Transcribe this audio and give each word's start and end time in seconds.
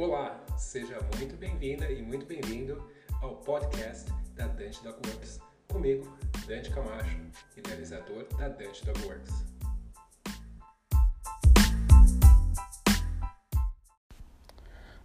Olá, 0.00 0.42
seja 0.56 0.98
muito 1.18 1.36
bem-vinda 1.36 1.90
e 1.92 2.00
muito 2.00 2.24
bem-vindo 2.24 2.82
ao 3.20 3.36
podcast 3.36 4.10
da 4.34 4.46
Dante 4.46 4.82
Dog 4.82 4.96
Works. 5.06 5.38
Comigo, 5.68 6.16
Dante 6.48 6.70
Camacho, 6.70 7.18
idealizador 7.54 8.26
da 8.38 8.48
Dante 8.48 8.82
Dog 8.86 8.98
Works. 9.04 9.44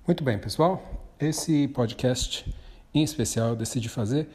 Muito 0.07 0.23
bem, 0.23 0.39
pessoal. 0.39 0.81
Esse 1.19 1.67
podcast 1.67 2.55
em 2.93 3.03
especial 3.03 3.49
eu 3.49 3.55
decidi 3.57 3.89
fazer 3.89 4.29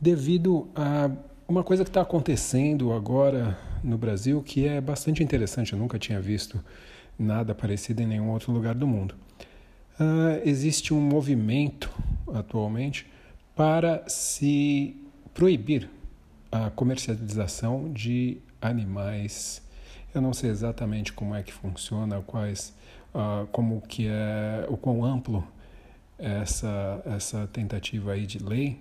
devido 0.00 0.70
a 0.74 1.10
uma 1.46 1.62
coisa 1.62 1.84
que 1.84 1.90
está 1.90 2.00
acontecendo 2.00 2.90
agora 2.94 3.58
no 3.84 3.98
Brasil 3.98 4.42
que 4.42 4.66
é 4.66 4.80
bastante 4.80 5.22
interessante. 5.22 5.74
Eu 5.74 5.78
nunca 5.78 5.98
tinha 5.98 6.18
visto 6.22 6.58
nada 7.18 7.54
parecido 7.54 8.00
em 8.00 8.06
nenhum 8.06 8.30
outro 8.30 8.50
lugar 8.50 8.74
do 8.74 8.86
mundo. 8.86 9.14
Uh, 9.98 10.42
existe 10.44 10.92
um 10.92 11.00
movimento 11.00 11.90
atualmente 12.34 13.06
para 13.54 14.06
se 14.06 14.94
proibir 15.32 15.88
a 16.52 16.68
comercialização 16.68 17.90
de 17.92 18.36
animais. 18.60 19.62
Eu 20.14 20.20
não 20.20 20.34
sei 20.34 20.50
exatamente 20.50 21.14
como 21.14 21.34
é 21.34 21.42
que 21.42 21.50
funciona, 21.50 22.20
quais, 22.20 22.74
uh, 23.14 23.46
como 23.46 23.80
que 23.80 24.06
é, 24.06 24.66
o 24.68 24.76
quão 24.76 25.02
amplo 25.02 25.46
é 26.18 26.40
essa 26.42 27.02
essa 27.06 27.46
tentativa 27.46 28.12
aí 28.12 28.26
de 28.26 28.38
lei, 28.38 28.78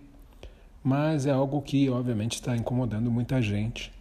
mas 0.83 1.25
é 1.25 1.31
algo 1.31 1.61
que 1.61 1.89
obviamente 1.89 2.33
está 2.33 2.55
incomodando 2.57 3.09
muita 3.09 3.41
gente, 3.41 3.91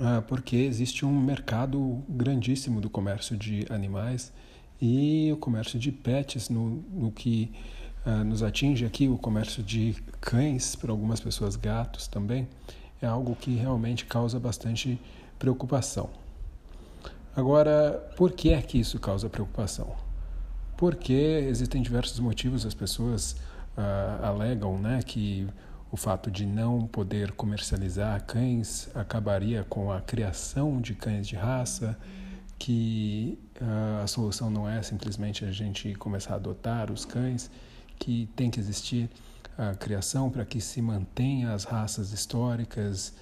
uh, 0.00 0.22
porque 0.22 0.56
existe 0.56 1.04
um 1.04 1.20
mercado 1.20 2.02
grandíssimo 2.08 2.80
do 2.80 2.88
comércio 2.88 3.36
de 3.36 3.66
animais 3.70 4.32
e 4.80 5.30
o 5.32 5.36
comércio 5.36 5.78
de 5.78 5.92
pets, 5.92 6.48
no, 6.48 6.82
no 6.92 7.12
que 7.12 7.50
uh, 8.06 8.24
nos 8.24 8.42
atinge 8.42 8.84
aqui, 8.84 9.08
o 9.08 9.16
comércio 9.16 9.62
de 9.62 9.96
cães, 10.20 10.74
para 10.74 10.90
algumas 10.90 11.20
pessoas 11.20 11.56
gatos 11.56 12.06
também, 12.06 12.48
é 13.00 13.06
algo 13.06 13.34
que 13.34 13.54
realmente 13.54 14.04
causa 14.06 14.38
bastante 14.38 15.00
preocupação. 15.38 16.10
Agora, 17.34 18.12
por 18.16 18.32
que 18.32 18.52
é 18.52 18.60
que 18.60 18.78
isso 18.78 18.98
causa 19.00 19.28
preocupação? 19.28 19.94
Porque 20.76 21.12
existem 21.12 21.80
diversos 21.80 22.18
motivos, 22.20 22.66
as 22.66 22.74
pessoas 22.74 23.32
uh, 23.76 24.24
alegam 24.24 24.78
né, 24.78 25.00
que 25.02 25.48
o 25.90 25.96
fato 25.96 26.30
de 26.30 26.46
não 26.46 26.86
poder 26.86 27.32
comercializar 27.32 28.24
cães 28.24 28.88
acabaria 28.94 29.64
com 29.68 29.92
a 29.92 30.00
criação 30.00 30.80
de 30.80 30.94
cães 30.94 31.26
de 31.28 31.36
raça 31.36 31.98
que 32.62 33.36
uh, 33.60 34.04
a 34.04 34.06
solução 34.06 34.48
não 34.48 34.68
é 34.68 34.80
simplesmente 34.84 35.44
a 35.44 35.50
gente 35.50 35.96
começar 35.96 36.34
a 36.34 36.36
adotar 36.36 36.92
os 36.92 37.04
cães, 37.04 37.50
que 37.98 38.28
tem 38.36 38.52
que 38.52 38.60
existir 38.60 39.10
a 39.58 39.74
criação 39.74 40.30
para 40.30 40.44
que 40.44 40.60
se 40.60 40.80
mantenha 40.80 41.54
as 41.54 41.64
raças 41.64 42.12
históricas 42.12 43.14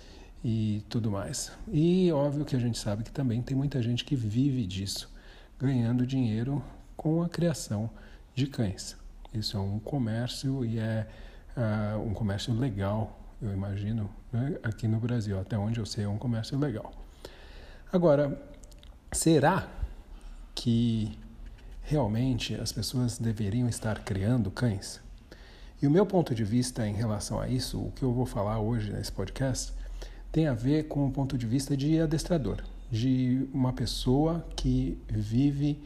e 0.45 0.85
tudo 0.91 1.11
mais. 1.11 1.51
E 1.73 2.13
óbvio 2.13 2.45
que 2.45 2.55
a 2.55 2.59
gente 2.59 2.79
sabe 2.79 3.03
que 3.03 3.11
também 3.11 3.41
tem 3.41 3.57
muita 3.57 3.81
gente 3.81 4.05
que 4.05 4.15
vive 4.15 4.67
disso, 4.67 5.11
ganhando 5.59 6.07
dinheiro 6.07 6.63
com 6.95 7.23
a 7.23 7.29
criação 7.29 7.89
de 8.35 8.47
cães. 8.47 8.95
Isso 9.33 9.57
é 9.57 9.61
um 9.61 9.79
comércio 9.79 10.67
e 10.67 10.79
é 10.79 11.09
uh, 11.57 11.99
um 11.99 12.13
comércio 12.13 12.53
legal, 12.53 13.19
eu 13.41 13.55
imagino, 13.55 14.11
né? 14.31 14.59
aqui 14.63 14.87
no 14.87 15.01
Brasil. 15.01 15.41
Até 15.41 15.57
onde 15.57 15.81
eu 15.81 15.87
sei, 15.87 16.05
é 16.05 16.09
um 16.09 16.19
comércio 16.19 16.59
legal. 16.59 16.93
Agora, 17.91 18.50
Será 19.13 19.69
que 20.55 21.19
realmente 21.83 22.55
as 22.55 22.71
pessoas 22.71 23.19
deveriam 23.19 23.69
estar 23.69 24.05
criando 24.05 24.53
cães? 24.53 25.01
E 25.83 25.87
o 25.87 25.91
meu 25.91 26.07
ponto 26.07 26.33
de 26.33 26.45
vista 26.45 26.87
em 26.87 26.95
relação 26.95 27.41
a 27.41 27.49
isso, 27.49 27.81
o 27.81 27.91
que 27.91 28.05
eu 28.05 28.13
vou 28.13 28.25
falar 28.25 28.61
hoje 28.61 28.93
nesse 28.93 29.11
podcast, 29.11 29.73
tem 30.31 30.47
a 30.47 30.55
ver 30.55 30.87
com 30.87 31.05
o 31.07 31.11
ponto 31.11 31.37
de 31.37 31.45
vista 31.45 31.77
de 31.77 32.01
adestrador, 32.01 32.63
de 32.89 33.49
uma 33.53 33.73
pessoa 33.73 34.47
que 34.55 34.97
vive 35.09 35.83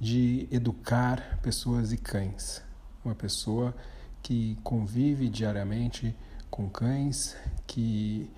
de 0.00 0.48
educar 0.50 1.38
pessoas 1.42 1.92
e 1.92 1.98
cães, 1.98 2.62
uma 3.04 3.14
pessoa 3.14 3.74
que 4.22 4.56
convive 4.64 5.28
diariamente 5.28 6.16
com 6.50 6.70
cães, 6.70 7.36
que 7.66 8.30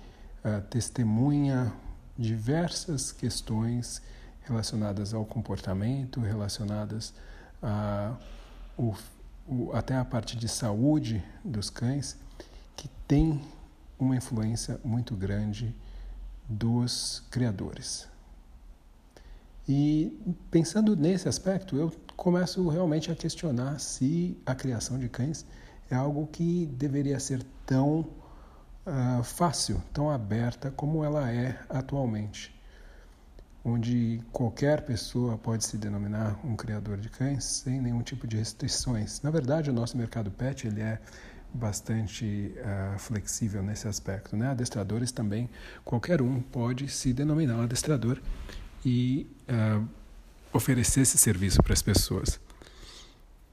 uh, 0.43 0.61
testemunha 0.63 1.71
diversas 2.17 3.13
questões 3.13 4.01
relacionadas 4.47 5.13
ao 5.13 5.25
comportamento, 5.25 6.19
relacionadas 6.21 7.13
a, 7.61 8.15
o, 8.77 8.93
o, 9.47 9.71
até 9.73 9.95
a 9.95 10.05
parte 10.05 10.37
de 10.37 10.47
saúde 10.47 11.23
dos 11.43 11.69
cães, 11.69 12.17
que 12.75 12.89
tem 13.07 13.41
uma 13.99 14.15
influência 14.15 14.79
muito 14.83 15.15
grande 15.15 15.75
dos 16.47 17.23
criadores. 17.29 18.07
E 19.67 20.17
pensando 20.49 20.95
nesse 20.95 21.27
aspecto, 21.27 21.75
eu 21.75 21.91
começo 22.15 22.67
realmente 22.69 23.11
a 23.11 23.15
questionar 23.15 23.79
se 23.79 24.37
a 24.45 24.55
criação 24.55 24.97
de 24.97 25.09
cães 25.09 25.45
é 25.89 25.95
algo 25.95 26.27
que 26.27 26.67
deveria 26.67 27.19
ser 27.19 27.43
tão 27.65 27.99
uh, 27.99 29.23
fácil, 29.23 29.81
tão 29.91 30.09
aberta 30.09 30.71
como 30.71 31.03
ela 31.03 31.29
é 31.29 31.59
atualmente 31.69 32.56
onde 33.67 34.21
qualquer 34.31 34.81
pessoa 34.81 35.37
pode 35.37 35.65
se 35.65 35.77
denominar 35.77 36.39
um 36.45 36.55
criador 36.55 36.97
de 36.97 37.09
cães 37.09 37.43
sem 37.43 37.81
nenhum 37.81 38.01
tipo 38.01 38.25
de 38.25 38.37
restrições. 38.37 39.21
Na 39.21 39.29
verdade, 39.29 39.69
o 39.69 39.73
nosso 39.73 39.97
mercado 39.97 40.31
pet 40.31 40.65
ele 40.65 40.79
é 40.79 40.99
bastante 41.53 42.53
uh, 42.55 42.97
flexível 42.97 43.61
nesse 43.61 43.85
aspecto. 43.85 44.37
Né? 44.37 44.47
Adestradores 44.47 45.11
também, 45.11 45.49
qualquer 45.83 46.21
um 46.21 46.39
pode 46.39 46.87
se 46.87 47.11
denominar 47.11 47.57
um 47.57 47.63
adestrador 47.63 48.21
e 48.85 49.27
uh, 49.49 49.85
oferecer 50.53 51.01
esse 51.01 51.17
serviço 51.17 51.61
para 51.61 51.73
as 51.73 51.81
pessoas. 51.81 52.39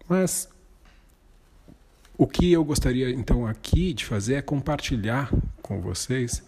Mas 0.08 0.48
o 2.16 2.28
que 2.28 2.52
eu 2.52 2.64
gostaria 2.64 3.10
então 3.10 3.44
aqui 3.44 3.92
de 3.92 4.04
fazer 4.04 4.34
é 4.34 4.42
compartilhar 4.42 5.28
com 5.60 5.80
vocês 5.80 6.40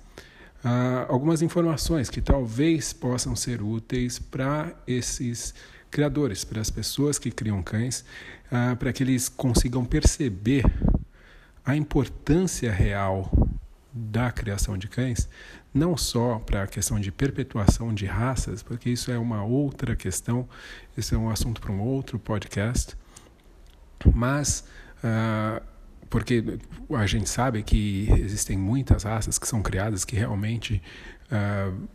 ah, 0.69 1.07
algumas 1.09 1.43
informações 1.43 2.11
que 2.11 2.21
talvez 2.21 2.93
possam 2.93 3.37
ser 3.37 3.63
úteis 3.63 4.19
para 4.19 4.75
esses 4.85 5.55
criadores, 5.93 6.43
para 6.43 6.61
as 6.61 6.71
pessoas 6.71 7.21
que 7.21 7.31
criam 7.31 7.63
cães, 7.63 8.05
ah, 8.51 8.75
para 8.77 8.93
que 8.93 9.05
eles 9.05 9.29
consigam 9.29 9.85
perceber 9.85 10.65
a 11.65 11.77
importância 11.77 12.73
real 12.73 13.31
da 13.93 14.33
criação 14.33 14.77
de 14.77 14.89
cães, 14.89 15.29
não 15.73 15.97
só 15.97 16.41
para 16.41 16.65
a 16.65 16.67
questão 16.67 16.99
de 16.99 17.13
perpetuação 17.13 17.95
de 17.95 18.05
raças, 18.05 18.61
porque 18.61 18.91
isso 18.91 19.13
é 19.13 19.19
uma 19.19 19.45
outra 19.45 19.95
questão, 19.95 20.49
isso 20.97 21.15
é 21.15 21.19
um 21.19 21.31
assunto 21.31 21.61
para 21.61 21.71
um 21.71 21.81
outro 21.81 22.19
podcast, 22.19 22.97
mas 24.13 24.65
uh, 24.99 25.63
porque 26.09 26.59
a 26.91 27.07
gente 27.07 27.29
sabe 27.29 27.63
que 27.63 28.09
existem 28.11 28.57
muitas 28.57 29.03
raças 29.05 29.39
que 29.39 29.47
são 29.47 29.63
criadas 29.63 30.05
que 30.05 30.17
realmente 30.17 30.83
uh, 31.31 31.89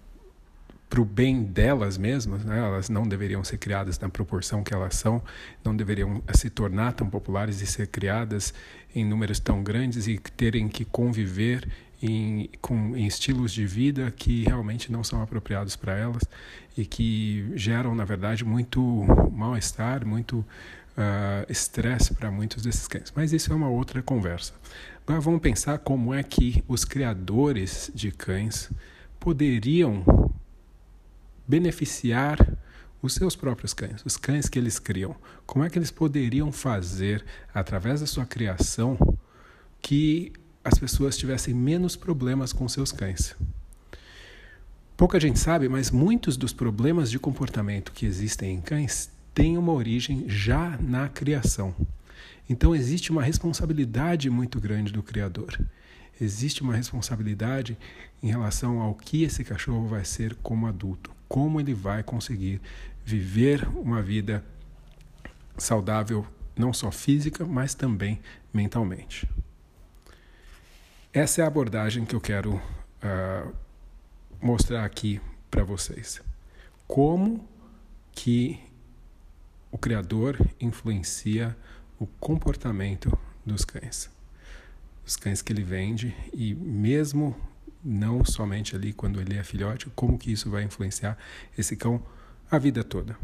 para 0.91 0.99
o 0.99 1.05
bem 1.05 1.41
delas 1.41 1.97
mesmas, 1.97 2.43
né? 2.43 2.59
elas 2.59 2.89
não 2.89 3.07
deveriam 3.07 3.41
ser 3.45 3.57
criadas 3.57 3.97
na 3.97 4.09
proporção 4.09 4.61
que 4.61 4.73
elas 4.73 4.95
são, 4.95 5.23
não 5.63 5.73
deveriam 5.73 6.21
se 6.33 6.49
tornar 6.49 6.91
tão 6.91 7.09
populares 7.09 7.61
e 7.61 7.65
ser 7.65 7.87
criadas 7.87 8.53
em 8.93 9.05
números 9.05 9.39
tão 9.39 9.63
grandes 9.63 10.05
e 10.05 10.17
terem 10.17 10.67
que 10.67 10.83
conviver 10.83 11.65
em, 12.03 12.49
com, 12.59 12.97
em 12.97 13.07
estilos 13.07 13.53
de 13.53 13.65
vida 13.65 14.11
que 14.11 14.43
realmente 14.43 14.91
não 14.91 15.01
são 15.01 15.21
apropriados 15.21 15.77
para 15.77 15.97
elas 15.97 16.23
e 16.77 16.85
que 16.85 17.49
geram, 17.55 17.95
na 17.95 18.03
verdade, 18.03 18.43
muito 18.43 18.81
mal-estar, 19.31 20.05
muito 20.05 20.45
uh, 20.97 21.51
estresse 21.51 22.13
para 22.13 22.31
muitos 22.31 22.63
desses 22.63 22.87
cães. 22.87 23.11
Mas 23.15 23.33
isso 23.33 23.51
é 23.51 23.55
uma 23.55 23.69
outra 23.69 24.01
conversa. 24.01 24.53
Mas 25.05 25.23
vamos 25.23 25.41
pensar 25.41 25.79
como 25.79 26.13
é 26.13 26.23
que 26.23 26.63
os 26.67 26.85
criadores 26.85 27.91
de 27.93 28.11
cães 28.11 28.69
poderiam 29.19 30.31
beneficiar 31.47 32.37
os 33.01 33.13
seus 33.15 33.35
próprios 33.35 33.73
cães, 33.73 34.01
os 34.05 34.15
cães 34.15 34.47
que 34.47 34.59
eles 34.59 34.77
criam. 34.77 35.15
Como 35.45 35.65
é 35.65 35.69
que 35.69 35.77
eles 35.77 35.91
poderiam 35.91 36.51
fazer, 36.51 37.25
através 37.53 37.99
da 37.99 38.05
sua 38.05 38.25
criação, 38.25 38.97
que 39.81 40.31
as 40.63 40.77
pessoas 40.77 41.17
tivessem 41.17 41.53
menos 41.53 41.95
problemas 41.95 42.53
com 42.53 42.69
seus 42.69 42.91
cães? 42.91 43.35
Pouca 44.95 45.19
gente 45.19 45.39
sabe, 45.39 45.67
mas 45.67 45.89
muitos 45.89 46.37
dos 46.37 46.53
problemas 46.53 47.09
de 47.09 47.17
comportamento 47.17 47.91
que 47.91 48.05
existem 48.05 48.55
em 48.55 48.61
cães 48.61 49.09
tem 49.33 49.57
uma 49.57 49.71
origem 49.71 50.25
já 50.27 50.77
na 50.77 51.07
criação. 51.09 51.75
Então 52.49 52.75
existe 52.75 53.11
uma 53.11 53.23
responsabilidade 53.23 54.29
muito 54.29 54.59
grande 54.59 54.91
do 54.91 55.01
criador. 55.01 55.59
Existe 56.19 56.61
uma 56.61 56.75
responsabilidade 56.75 57.77
em 58.21 58.27
relação 58.27 58.79
ao 58.79 58.93
que 58.93 59.23
esse 59.23 59.43
cachorro 59.43 59.87
vai 59.87 60.05
ser 60.05 60.35
como 60.35 60.67
adulto, 60.67 61.11
como 61.27 61.59
ele 61.59 61.73
vai 61.73 62.03
conseguir 62.03 62.61
viver 63.03 63.67
uma 63.75 64.01
vida 64.01 64.43
saudável 65.57 66.25
não 66.55 66.73
só 66.73 66.91
física, 66.91 67.45
mas 67.45 67.73
também 67.73 68.19
mentalmente. 68.53 69.27
Essa 71.13 71.41
é 71.41 71.43
a 71.43 71.47
abordagem 71.47 72.05
que 72.05 72.15
eu 72.15 72.21
quero 72.21 72.55
uh, 72.55 73.53
mostrar 74.41 74.85
aqui 74.85 75.19
para 75.49 75.63
vocês. 75.63 76.21
Como 76.87 77.47
que 78.11 78.59
o 79.71 79.77
Criador 79.77 80.37
influencia 80.59 81.55
o 81.99 82.05
comportamento 82.05 83.17
dos 83.45 83.63
cães. 83.63 84.09
Os 85.05 85.15
cães 85.15 85.41
que 85.41 85.53
ele 85.53 85.63
vende 85.63 86.15
e 86.33 86.53
mesmo 86.53 87.35
não 87.83 88.23
somente 88.23 88.75
ali 88.75 88.93
quando 88.93 89.19
ele 89.19 89.37
é 89.37 89.43
filhote, 89.43 89.89
como 89.95 90.17
que 90.17 90.31
isso 90.31 90.49
vai 90.49 90.63
influenciar 90.63 91.17
esse 91.57 91.75
cão 91.75 92.03
a 92.49 92.57
vida 92.57 92.83
toda. 92.83 93.17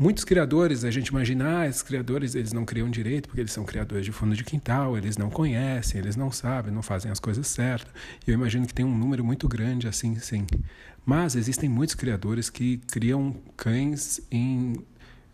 Muitos 0.00 0.22
criadores, 0.22 0.84
a 0.84 0.92
gente 0.92 1.08
imagina, 1.08 1.58
ah, 1.58 1.66
esses 1.66 1.82
criadores 1.82 2.36
eles 2.36 2.52
não 2.52 2.64
criam 2.64 2.88
direito 2.88 3.26
porque 3.26 3.40
eles 3.40 3.50
são 3.50 3.64
criadores 3.64 4.04
de 4.04 4.12
fundo 4.12 4.36
de 4.36 4.44
quintal, 4.44 4.96
eles 4.96 5.16
não 5.16 5.28
conhecem, 5.28 6.00
eles 6.00 6.14
não 6.14 6.30
sabem, 6.30 6.72
não 6.72 6.82
fazem 6.82 7.10
as 7.10 7.18
coisas 7.18 7.48
certas. 7.48 7.92
Eu 8.24 8.32
imagino 8.32 8.64
que 8.64 8.72
tem 8.72 8.84
um 8.84 8.96
número 8.96 9.24
muito 9.24 9.48
grande 9.48 9.88
assim, 9.88 10.16
sim. 10.20 10.46
Mas 11.04 11.34
existem 11.34 11.68
muitos 11.68 11.96
criadores 11.96 12.48
que 12.48 12.76
criam 12.92 13.34
cães 13.56 14.20
em, 14.30 14.74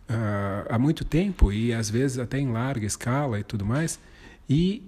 uh, 0.09 0.65
há 0.67 0.79
muito 0.79 1.05
tempo 1.05 1.53
e 1.53 1.71
às 1.71 1.87
vezes 1.87 2.17
até 2.17 2.39
em 2.39 2.51
larga 2.51 2.87
escala 2.87 3.39
e 3.39 3.43
tudo 3.43 3.63
mais, 3.63 3.99
e 4.49 4.81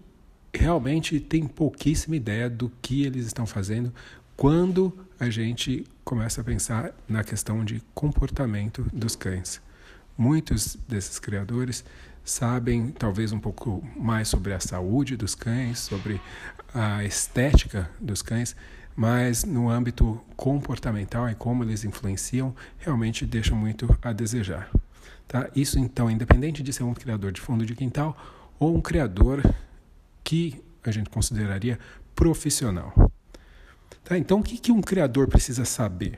realmente 0.52 1.20
tem 1.20 1.46
pouquíssima 1.46 2.16
ideia 2.16 2.50
do 2.50 2.72
que 2.82 3.04
eles 3.06 3.28
estão 3.28 3.46
fazendo 3.46 3.94
quando 4.36 4.92
a 5.20 5.30
gente 5.30 5.86
começa 6.04 6.42
a 6.42 6.44
pensar 6.44 6.96
na 7.08 7.24
questão 7.24 7.64
de 7.64 7.80
comportamento 7.94 8.84
dos 8.92 9.16
cães. 9.16 9.67
Muitos 10.18 10.76
desses 10.88 11.20
criadores 11.20 11.86
sabem 12.26 12.90
talvez 12.90 13.32
um 13.32 13.40
pouco 13.40 13.88
mais 13.96 14.28
sobre 14.28 14.54
a 14.54 14.60
saúde 14.60 15.16
dos 15.16 15.36
cães, 15.36 15.80
sobre 15.80 16.20
a 16.74 17.04
estética 17.04 17.90
dos 18.00 18.22
cães, 18.22 18.56
mas 18.96 19.44
no 19.44 19.70
âmbito 19.70 20.20
comportamental 20.36 21.30
e 21.30 21.36
como 21.36 21.64
eles 21.64 21.84
influenciam, 21.84 22.56
realmente 22.80 23.26
deixam 23.26 23.56
muito 23.56 23.96
a 24.02 24.12
desejar. 24.12 24.70
Tá? 25.28 25.50
Isso 25.56 25.78
então, 25.78 26.10
independente 26.10 26.64
de 26.64 26.74
ser 26.74 26.84
um 26.84 26.94
criador 26.94 27.32
de 27.32 27.40
fundo 27.40 27.66
de 27.66 27.76
quintal 27.76 28.18
ou 28.60 28.76
um 28.76 28.82
criador 28.82 29.44
que 30.24 30.64
a 30.84 30.92
gente 30.92 31.10
consideraria 31.10 31.78
profissional. 32.16 32.92
Tá? 34.04 34.18
Então, 34.18 34.40
o 34.40 34.44
que, 34.44 34.58
que 34.58 34.72
um 34.72 34.82
criador 34.82 35.28
precisa 35.28 35.64
saber? 35.64 36.18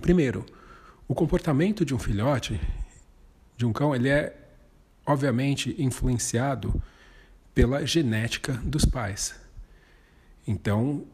Primeiro, 0.00 0.44
o 1.06 1.14
comportamento 1.14 1.84
de 1.84 1.94
um 1.94 1.98
filhote 1.98 2.60
de 3.60 3.66
um 3.66 3.74
cão, 3.74 3.94
ele 3.94 4.08
é 4.08 4.34
obviamente 5.06 5.76
influenciado 5.78 6.82
pela 7.54 7.84
genética 7.84 8.54
dos 8.64 8.86
pais. 8.86 9.34
Então, 10.48 11.04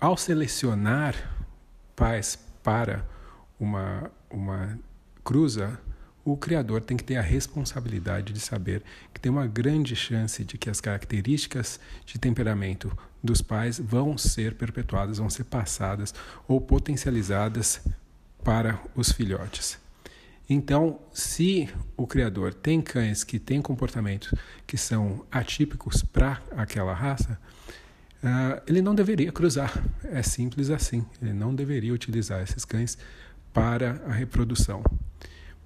ao 0.00 0.16
selecionar 0.16 1.16
pais 1.96 2.38
para 2.62 3.04
uma, 3.58 4.08
uma 4.30 4.78
cruza, 5.24 5.80
o 6.24 6.36
criador 6.36 6.80
tem 6.80 6.96
que 6.96 7.02
ter 7.02 7.16
a 7.16 7.22
responsabilidade 7.22 8.32
de 8.32 8.38
saber 8.38 8.84
que 9.12 9.18
tem 9.18 9.32
uma 9.32 9.48
grande 9.48 9.96
chance 9.96 10.44
de 10.44 10.56
que 10.56 10.70
as 10.70 10.80
características 10.80 11.80
de 12.04 12.20
temperamento 12.20 12.96
dos 13.20 13.42
pais 13.42 13.80
vão 13.80 14.16
ser 14.16 14.54
perpetuadas, 14.54 15.18
vão 15.18 15.28
ser 15.28 15.42
passadas 15.42 16.14
ou 16.46 16.60
potencializadas 16.60 17.80
para 18.44 18.80
os 18.94 19.10
filhotes. 19.10 19.85
Então, 20.48 21.00
se 21.12 21.68
o 21.96 22.06
criador 22.06 22.54
tem 22.54 22.80
cães 22.80 23.24
que 23.24 23.38
têm 23.38 23.60
comportamentos 23.60 24.32
que 24.66 24.76
são 24.76 25.26
atípicos 25.30 26.02
para 26.02 26.40
aquela 26.52 26.94
raça, 26.94 27.38
uh, 28.22 28.62
ele 28.66 28.80
não 28.80 28.94
deveria 28.94 29.32
cruzar. 29.32 29.72
É 30.04 30.22
simples 30.22 30.70
assim. 30.70 31.04
Ele 31.20 31.32
não 31.32 31.54
deveria 31.54 31.92
utilizar 31.92 32.42
esses 32.42 32.64
cães 32.64 32.96
para 33.52 34.00
a 34.06 34.12
reprodução. 34.12 34.84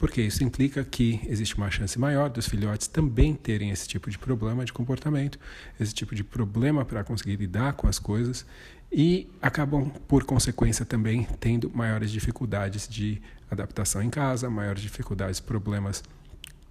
Porque 0.01 0.23
isso 0.23 0.43
implica 0.43 0.83
que 0.83 1.21
existe 1.27 1.55
uma 1.57 1.71
chance 1.71 1.99
maior 1.99 2.31
dos 2.31 2.49
filhotes 2.49 2.89
também 2.89 3.35
terem 3.35 3.71
esse 3.71 3.87
tipo 3.87 4.11
de 4.11 4.19
problema 4.19 4.65
de 4.65 4.73
comportamento, 4.73 5.39
esse 5.79 5.93
tipo 5.93 6.15
de 6.15 6.25
problema 6.25 6.87
para 6.87 7.05
conseguir 7.05 7.37
lidar 7.37 7.75
com 7.75 7.87
as 7.87 7.99
coisas 7.99 8.47
e 8.91 9.29
acabam, 9.43 9.91
por 10.09 10.25
consequência, 10.25 10.87
também 10.87 11.29
tendo 11.39 11.71
maiores 11.75 12.11
dificuldades 12.11 12.89
de 12.89 13.21
adaptação 13.51 14.03
em 14.03 14.09
casa, 14.09 14.49
maiores 14.49 14.83
dificuldades, 14.83 15.39
problemas, 15.39 16.03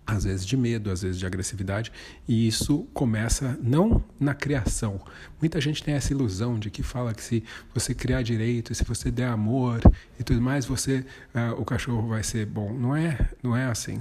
às 0.09 0.23
vezes 0.23 0.45
de 0.45 0.57
medo, 0.57 0.91
às 0.91 1.01
vezes 1.01 1.19
de 1.19 1.25
agressividade, 1.25 1.91
e 2.27 2.47
isso 2.47 2.87
começa 2.93 3.57
não 3.61 4.03
na 4.19 4.33
criação. 4.33 4.99
Muita 5.39 5.61
gente 5.61 5.83
tem 5.83 5.93
essa 5.93 6.11
ilusão 6.11 6.57
de 6.57 6.69
que 6.69 6.83
fala 6.83 7.13
que 7.13 7.23
se 7.23 7.43
você 7.73 7.93
criar 7.93 8.21
direito, 8.21 8.73
se 8.73 8.83
você 8.83 9.11
der 9.11 9.27
amor 9.27 9.79
e 10.19 10.23
tudo 10.23 10.41
mais, 10.41 10.65
você 10.65 11.05
uh, 11.33 11.59
o 11.59 11.65
cachorro 11.65 12.07
vai 12.07 12.23
ser 12.23 12.45
bom. 12.45 12.73
Não 12.73 12.95
é, 12.95 13.29
não 13.43 13.55
é 13.55 13.65
assim. 13.65 13.99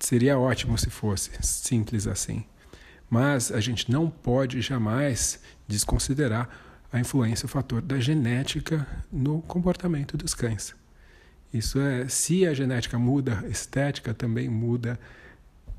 Seria 0.00 0.38
ótimo 0.38 0.78
se 0.78 0.90
fosse 0.90 1.30
simples 1.42 2.06
assim. 2.06 2.44
Mas 3.10 3.50
a 3.50 3.60
gente 3.60 3.90
não 3.90 4.08
pode 4.08 4.60
jamais 4.60 5.40
desconsiderar 5.66 6.48
a 6.92 6.98
influência, 6.98 7.46
o 7.46 7.48
fator 7.48 7.82
da 7.82 7.98
genética 7.98 8.86
no 9.12 9.42
comportamento 9.42 10.16
dos 10.16 10.34
cães. 10.34 10.74
Isso 11.52 11.80
é, 11.80 12.08
se 12.08 12.46
a 12.46 12.54
genética 12.54 12.98
muda, 12.98 13.40
a 13.44 13.48
estética 13.48 14.12
também 14.12 14.48
muda 14.48 14.98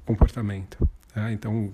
comportamento. 0.06 0.89
Tá? 1.13 1.31
Então 1.31 1.71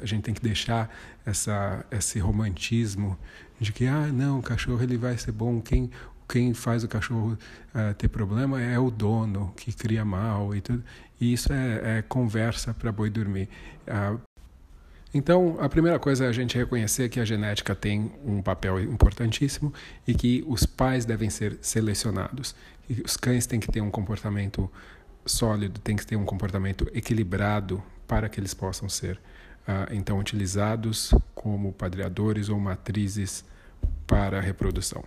a 0.00 0.06
gente 0.06 0.22
tem 0.22 0.34
que 0.34 0.42
deixar 0.42 0.94
essa, 1.24 1.84
esse 1.90 2.18
romantismo 2.18 3.18
de 3.60 3.72
que 3.72 3.86
ah 3.86 4.06
não, 4.08 4.38
o 4.38 4.42
cachorro 4.42 4.82
ele 4.82 4.96
vai 4.96 5.16
ser 5.18 5.32
bom. 5.32 5.60
Quem 5.60 5.90
quem 6.28 6.52
faz 6.52 6.82
o 6.82 6.88
cachorro 6.88 7.38
uh, 7.74 7.94
ter 7.94 8.08
problema 8.08 8.60
é 8.60 8.78
o 8.78 8.90
dono 8.90 9.52
que 9.56 9.72
cria 9.72 10.04
mal 10.04 10.54
e 10.54 10.60
tudo. 10.60 10.82
E 11.20 11.32
isso 11.32 11.52
é, 11.52 11.98
é 11.98 12.02
conversa 12.02 12.74
para 12.74 12.90
boi 12.90 13.08
dormir. 13.08 13.48
Uh, 13.86 14.20
então, 15.14 15.56
a 15.60 15.68
primeira 15.68 15.98
coisa 15.98 16.24
é 16.24 16.28
a 16.28 16.32
gente 16.32 16.56
reconhecer 16.56 17.08
que 17.08 17.20
a 17.20 17.24
genética 17.24 17.74
tem 17.74 18.12
um 18.24 18.42
papel 18.42 18.80
importantíssimo 18.80 19.72
e 20.06 20.14
que 20.14 20.44
os 20.46 20.66
pais 20.66 21.04
devem 21.04 21.30
ser 21.30 21.58
selecionados. 21.62 22.54
E 22.88 23.00
os 23.00 23.16
cães 23.16 23.46
têm 23.46 23.58
que 23.58 23.70
ter 23.70 23.80
um 23.80 23.90
comportamento 23.90 24.70
sólido, 25.24 25.80
têm 25.80 25.96
que 25.96 26.06
ter 26.06 26.16
um 26.16 26.24
comportamento 26.24 26.88
equilibrado 26.92 27.82
para 28.06 28.28
que 28.28 28.38
eles 28.38 28.54
possam 28.54 28.88
ser, 28.88 29.16
uh, 29.66 29.92
então, 29.92 30.18
utilizados 30.18 31.14
como 31.34 31.72
padreadores 31.72 32.48
ou 32.48 32.58
matrizes 32.58 33.44
para 34.06 34.38
a 34.38 34.40
reprodução. 34.40 35.02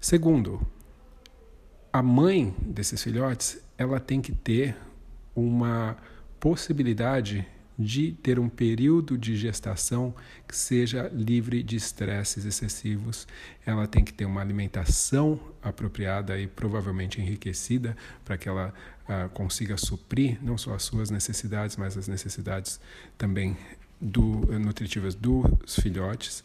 Segundo, 0.00 0.64
a 1.92 2.02
mãe 2.02 2.54
desses 2.60 3.02
filhotes 3.02 3.62
ela 3.76 4.00
tem 4.00 4.20
que 4.20 4.32
ter 4.32 4.76
uma 5.34 5.96
possibilidade 6.40 7.46
de 7.78 8.12
ter 8.22 8.38
um 8.38 8.48
período 8.48 9.16
de 9.16 9.36
gestação 9.36 10.14
que 10.46 10.56
seja 10.56 11.10
livre 11.12 11.62
de 11.62 11.76
estresses 11.76 12.44
excessivos. 12.44 13.26
Ela 13.64 13.86
tem 13.86 14.04
que 14.04 14.12
ter 14.12 14.24
uma 14.24 14.40
alimentação 14.40 15.40
apropriada 15.62 16.38
e 16.38 16.46
provavelmente 16.46 17.20
enriquecida 17.20 17.96
para 18.24 18.36
que 18.36 18.48
ela 18.48 18.72
uh, 19.04 19.28
consiga 19.30 19.76
suprir 19.76 20.38
não 20.42 20.58
só 20.58 20.74
as 20.74 20.82
suas 20.82 21.10
necessidades, 21.10 21.76
mas 21.76 21.96
as 21.96 22.08
necessidades 22.08 22.80
também 23.16 23.56
do, 24.00 24.22
nutritivas 24.58 25.14
dos 25.14 25.76
filhotes. 25.76 26.44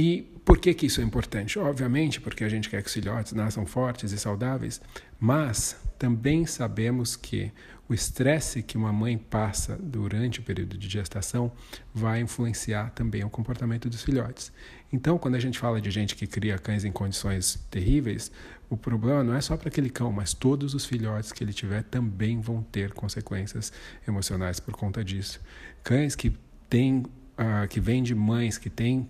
E 0.00 0.22
por 0.44 0.58
que, 0.58 0.72
que 0.74 0.86
isso 0.86 1.00
é 1.00 1.04
importante? 1.04 1.58
Obviamente, 1.58 2.20
porque 2.20 2.44
a 2.44 2.48
gente 2.48 2.70
quer 2.70 2.80
que 2.82 2.86
os 2.86 2.94
filhotes 2.94 3.32
nasçam 3.32 3.66
fortes 3.66 4.12
e 4.12 4.16
saudáveis, 4.16 4.80
mas 5.18 5.76
também 5.98 6.46
sabemos 6.46 7.16
que 7.16 7.50
o 7.88 7.92
estresse 7.92 8.62
que 8.62 8.78
uma 8.78 8.92
mãe 8.92 9.18
passa 9.18 9.76
durante 9.76 10.38
o 10.38 10.42
período 10.44 10.78
de 10.78 10.88
gestação 10.88 11.50
vai 11.92 12.20
influenciar 12.20 12.90
também 12.90 13.24
o 13.24 13.28
comportamento 13.28 13.90
dos 13.90 14.04
filhotes. 14.04 14.52
Então, 14.92 15.18
quando 15.18 15.34
a 15.34 15.40
gente 15.40 15.58
fala 15.58 15.80
de 15.80 15.90
gente 15.90 16.14
que 16.14 16.28
cria 16.28 16.58
cães 16.58 16.84
em 16.84 16.92
condições 16.92 17.58
terríveis, 17.68 18.30
o 18.70 18.76
problema 18.76 19.24
não 19.24 19.34
é 19.34 19.40
só 19.40 19.56
para 19.56 19.66
aquele 19.66 19.90
cão, 19.90 20.12
mas 20.12 20.32
todos 20.32 20.74
os 20.74 20.86
filhotes 20.86 21.32
que 21.32 21.42
ele 21.42 21.52
tiver 21.52 21.82
também 21.82 22.40
vão 22.40 22.62
ter 22.62 22.92
consequências 22.92 23.72
emocionais 24.06 24.60
por 24.60 24.74
conta 24.74 25.02
disso. 25.02 25.40
Cães 25.82 26.14
que 26.14 26.32
têm, 26.70 26.98
uh, 26.98 27.66
que 27.68 27.80
vêm 27.80 28.04
de 28.04 28.14
mães 28.14 28.58
que 28.58 28.70
têm 28.70 29.08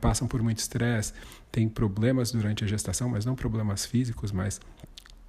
passam 0.00 0.26
por 0.28 0.42
muito 0.42 0.58
estresse, 0.58 1.12
têm 1.50 1.68
problemas 1.68 2.32
durante 2.32 2.64
a 2.64 2.66
gestação, 2.66 3.08
mas 3.08 3.24
não 3.24 3.34
problemas 3.34 3.84
físicos, 3.84 4.32
mas 4.32 4.60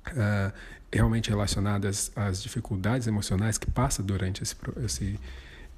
uh, 0.09 0.53
realmente 0.91 1.29
relacionadas 1.29 2.11
às 2.15 2.41
dificuldades 2.41 3.07
emocionais 3.07 3.57
que 3.57 3.69
passa 3.69 4.03
durante 4.03 4.43
esse, 4.43 4.55
esse, 4.83 5.19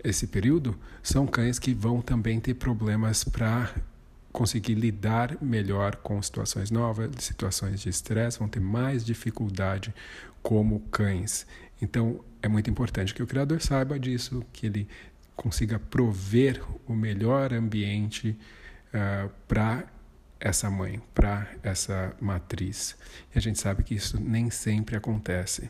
esse 0.03 0.27
período, 0.27 0.77
são 1.01 1.25
cães 1.25 1.57
que 1.57 1.73
vão 1.73 2.01
também 2.01 2.39
ter 2.39 2.53
problemas 2.55 3.23
para 3.23 3.73
conseguir 4.31 4.75
lidar 4.75 5.37
melhor 5.41 5.95
com 5.95 6.21
situações 6.21 6.69
novas, 6.69 7.09
situações 7.19 7.79
de 7.79 7.89
estresse, 7.89 8.37
vão 8.37 8.49
ter 8.49 8.59
mais 8.59 9.05
dificuldade 9.05 9.95
como 10.43 10.81
cães. 10.91 11.47
Então, 11.81 12.19
é 12.41 12.47
muito 12.47 12.69
importante 12.69 13.13
que 13.13 13.23
o 13.23 13.27
criador 13.27 13.61
saiba 13.61 13.97
disso, 13.97 14.43
que 14.51 14.65
ele 14.65 14.87
consiga 15.35 15.79
prover 15.79 16.61
o 16.85 16.93
melhor 16.93 17.53
ambiente 17.53 18.37
uh, 18.95 19.29
para 19.47 19.83
essa 20.39 20.69
mãe, 20.69 21.01
para 21.13 21.47
essa 21.63 22.15
matriz. 22.19 22.95
E 23.33 23.37
a 23.37 23.41
gente 23.41 23.59
sabe 23.59 23.83
que 23.83 23.95
isso 23.95 24.19
nem 24.19 24.49
sempre 24.49 24.95
acontece. 24.95 25.69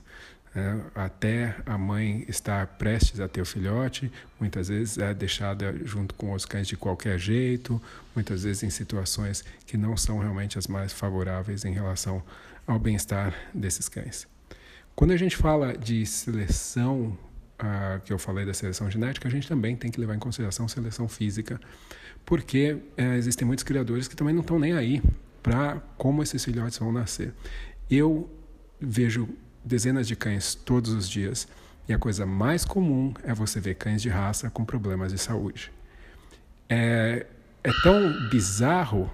Né? 0.53 0.81
Até 0.95 1.55
a 1.65 1.77
mãe 1.77 2.25
estar 2.27 2.65
prestes 2.77 3.19
a 3.19 3.27
ter 3.27 3.41
o 3.41 3.45
filhote, 3.45 4.11
muitas 4.39 4.69
vezes 4.69 4.97
é 4.97 5.13
deixada 5.13 5.75
junto 5.83 6.15
com 6.15 6.33
os 6.33 6.45
cães 6.45 6.67
de 6.67 6.77
qualquer 6.77 7.19
jeito, 7.19 7.81
muitas 8.15 8.43
vezes 8.43 8.63
em 8.63 8.69
situações 8.69 9.43
que 9.65 9.77
não 9.77 9.97
são 9.97 10.19
realmente 10.19 10.57
as 10.57 10.67
mais 10.67 10.93
favoráveis 10.93 11.65
em 11.65 11.73
relação 11.73 12.23
ao 12.65 12.79
bem-estar 12.79 13.33
desses 13.53 13.89
cães. 13.89 14.27
Quando 14.95 15.11
a 15.11 15.17
gente 15.17 15.35
fala 15.35 15.77
de 15.77 16.05
seleção, 16.05 17.17
uh, 17.59 18.01
que 18.03 18.11
eu 18.11 18.19
falei 18.19 18.45
da 18.45 18.53
seleção 18.53 18.89
genética, 18.89 19.27
a 19.27 19.31
gente 19.31 19.47
também 19.47 19.75
tem 19.75 19.91
que 19.91 19.99
levar 19.99 20.15
em 20.15 20.19
consideração 20.19 20.67
seleção 20.67 21.07
física, 21.07 21.59
porque 22.25 22.73
uh, 22.73 23.13
existem 23.17 23.45
muitos 23.45 23.63
criadores 23.63 24.07
que 24.07 24.15
também 24.15 24.33
não 24.33 24.41
estão 24.41 24.59
nem 24.59 24.73
aí 24.73 25.01
para 25.41 25.81
como 25.97 26.23
esses 26.23 26.43
filhotes 26.43 26.77
vão 26.77 26.91
nascer. 26.91 27.33
Eu 27.89 28.29
vejo 28.79 29.29
dezenas 29.63 30.07
de 30.07 30.15
cães 30.15 30.55
todos 30.55 30.91
os 30.91 31.09
dias 31.09 31.47
e 31.87 31.93
a 31.93 31.99
coisa 31.99 32.25
mais 32.25 32.65
comum 32.65 33.13
é 33.23 33.33
você 33.33 33.59
ver 33.59 33.75
cães 33.75 34.01
de 34.01 34.09
raça 34.09 34.49
com 34.49 34.65
problemas 34.65 35.11
de 35.11 35.17
saúde. 35.17 35.71
É, 36.67 37.27
é 37.63 37.71
tão 37.83 38.29
bizarro 38.29 39.09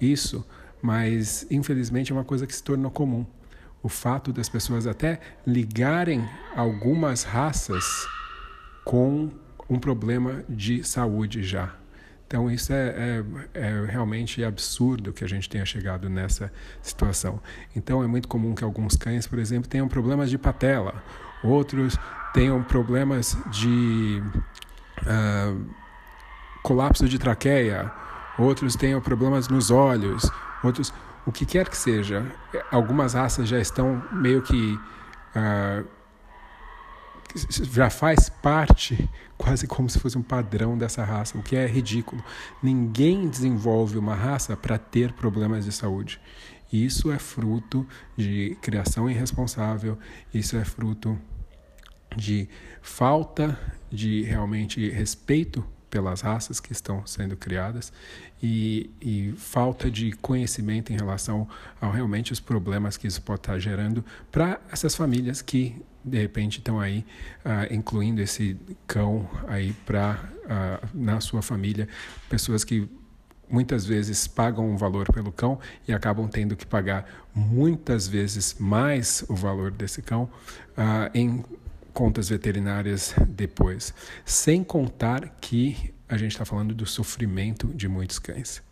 isso, 0.00 0.46
mas 0.80 1.46
infelizmente 1.50 2.12
é 2.12 2.14
uma 2.14 2.24
coisa 2.24 2.46
que 2.46 2.54
se 2.54 2.62
tornou 2.62 2.90
comum 2.90 3.26
o 3.82 3.88
fato 3.88 4.32
das 4.32 4.48
pessoas 4.48 4.86
até 4.86 5.20
ligarem 5.46 6.28
algumas 6.54 7.22
raças 7.22 7.84
com 8.84 9.30
um 9.68 9.78
problema 9.78 10.44
de 10.48 10.82
saúde 10.84 11.42
já. 11.42 11.74
Então, 12.26 12.50
isso 12.50 12.72
é, 12.72 12.88
é, 12.88 13.24
é, 13.54 13.84
realmente 13.88 14.42
absurdo 14.42 15.12
que 15.12 15.22
a 15.22 15.28
gente 15.28 15.48
tenha 15.48 15.64
chegado 15.64 16.10
nessa 16.10 16.52
situação. 16.82 17.40
Então, 17.74 18.02
é 18.02 18.06
muito 18.06 18.26
comum 18.26 18.52
que 18.52 18.64
alguns 18.64 18.96
cães, 18.96 19.28
por 19.28 19.38
exemplo, 19.38 19.68
tenham 19.68 19.86
problemas 19.86 20.28
de 20.28 20.36
patela, 20.36 21.04
outros 21.42 21.96
tenham 22.34 22.62
problemas 22.64 23.38
de 23.52 24.20
uh, 25.02 25.66
colapso 26.64 27.08
de 27.08 27.16
traqueia, 27.16 27.92
outros 28.36 28.74
tenham 28.74 29.00
problemas 29.00 29.48
nos 29.48 29.70
olhos, 29.70 30.28
outros 30.64 30.92
o 31.26 31.32
que 31.32 31.44
quer 31.44 31.68
que 31.68 31.76
seja, 31.76 32.24
algumas 32.70 33.14
raças 33.14 33.48
já 33.48 33.58
estão 33.58 34.02
meio 34.12 34.42
que. 34.42 34.78
Uh, 35.34 35.96
já 37.72 37.90
faz 37.90 38.30
parte, 38.30 39.10
quase 39.36 39.66
como 39.66 39.90
se 39.90 39.98
fosse 39.98 40.16
um 40.16 40.22
padrão 40.22 40.78
dessa 40.78 41.04
raça, 41.04 41.36
o 41.36 41.42
que 41.42 41.56
é 41.56 41.66
ridículo. 41.66 42.24
Ninguém 42.62 43.28
desenvolve 43.28 43.98
uma 43.98 44.14
raça 44.14 44.56
para 44.56 44.78
ter 44.78 45.12
problemas 45.12 45.64
de 45.64 45.72
saúde. 45.72 46.20
Isso 46.72 47.10
é 47.10 47.18
fruto 47.18 47.86
de 48.16 48.56
criação 48.62 49.10
irresponsável, 49.10 49.98
isso 50.32 50.56
é 50.56 50.64
fruto 50.64 51.18
de 52.16 52.48
falta 52.80 53.58
de 53.90 54.22
realmente 54.22 54.88
respeito 54.88 55.64
pelas 55.90 56.20
raças 56.20 56.60
que 56.60 56.72
estão 56.72 57.06
sendo 57.06 57.36
criadas 57.36 57.92
e, 58.42 58.90
e, 59.00 59.32
falta 59.36 59.90
de 59.90 60.12
conhecimento 60.12 60.92
em 60.92 60.96
relação 60.96 61.48
a 61.80 61.90
realmente 61.90 62.32
os 62.32 62.40
problemas 62.40 62.96
que 62.96 63.06
isso 63.06 63.22
pode 63.22 63.40
estar 63.40 63.58
gerando 63.58 64.04
para 64.30 64.60
essas 64.70 64.94
famílias 64.94 65.40
que 65.40 65.80
de 66.04 66.18
repente 66.18 66.58
estão 66.58 66.78
aí 66.78 67.04
uh, 67.44 67.72
incluindo 67.72 68.20
esse 68.20 68.56
cão 68.86 69.28
aí 69.48 69.72
para 69.84 70.30
ah, 70.48 70.80
na 70.94 71.20
sua 71.20 71.42
família 71.42 71.88
pessoas 72.28 72.62
que 72.62 72.88
muitas 73.50 73.84
vezes 73.84 74.28
pagam 74.28 74.68
um 74.68 74.76
valor 74.76 75.12
pelo 75.12 75.32
cão 75.32 75.58
e 75.86 75.92
acabam 75.92 76.28
tendo 76.28 76.56
que 76.56 76.64
pagar 76.64 77.04
muitas 77.34 78.06
vezes 78.06 78.56
mais 78.58 79.24
o 79.28 79.34
valor 79.34 79.72
desse 79.72 80.02
cão 80.02 80.24
uh, 80.76 81.10
em 81.14 81.44
contas 81.96 82.28
veterinárias 82.28 83.14
depois. 83.26 83.94
Sem 84.22 84.62
contar 84.62 85.34
que 85.40 85.94
a 86.06 86.18
gente 86.18 86.32
está 86.32 86.44
falando 86.44 86.74
do 86.74 86.84
sofrimento 86.84 87.68
de 87.68 87.88
muitos 87.88 88.18
cães. 88.18 88.62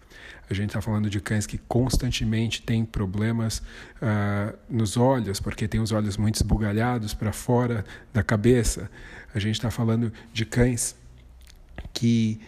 A 0.49 0.53
gente 0.53 0.69
está 0.69 0.83
falando 0.83 1.09
de 1.09 1.23
cães 1.23 1.47
que 1.47 1.57
constantemente 1.57 2.61
têm 2.61 2.85
problemas 2.85 3.61
uh, 3.61 4.55
nos 4.69 4.99
olhos, 4.99 5.41
porque 5.41 5.67
tem 5.67 5.81
os 5.81 5.91
olhos 5.91 6.19
muito 6.19 6.35
esbugalhados 6.35 7.15
para 7.15 7.33
fora 7.33 7.83
da 8.13 8.23
cabeça. 8.23 8.91
A 9.35 9.39
gente 9.39 9.55
está 9.55 9.71
falando 9.71 10.13
de 10.31 10.45
cães 10.45 10.95
que 11.95 12.39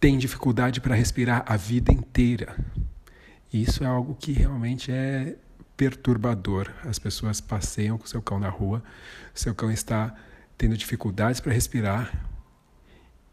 têm 0.00 0.18
dificuldade 0.18 0.80
para 0.80 0.96
respirar 0.96 1.44
a 1.46 1.56
vida 1.56 1.92
inteira. 1.92 2.56
Isso 3.52 3.84
é 3.84 3.86
algo 3.86 4.16
que 4.16 4.32
realmente 4.32 4.90
é 4.90 5.36
perturbador. 5.80 6.70
As 6.84 6.98
pessoas 6.98 7.40
passeiam 7.40 7.96
com 7.96 8.06
seu 8.06 8.20
cão 8.20 8.38
na 8.38 8.50
rua, 8.50 8.82
seu 9.32 9.54
cão 9.54 9.72
está 9.72 10.14
tendo 10.58 10.76
dificuldades 10.76 11.40
para 11.40 11.54
respirar 11.54 12.12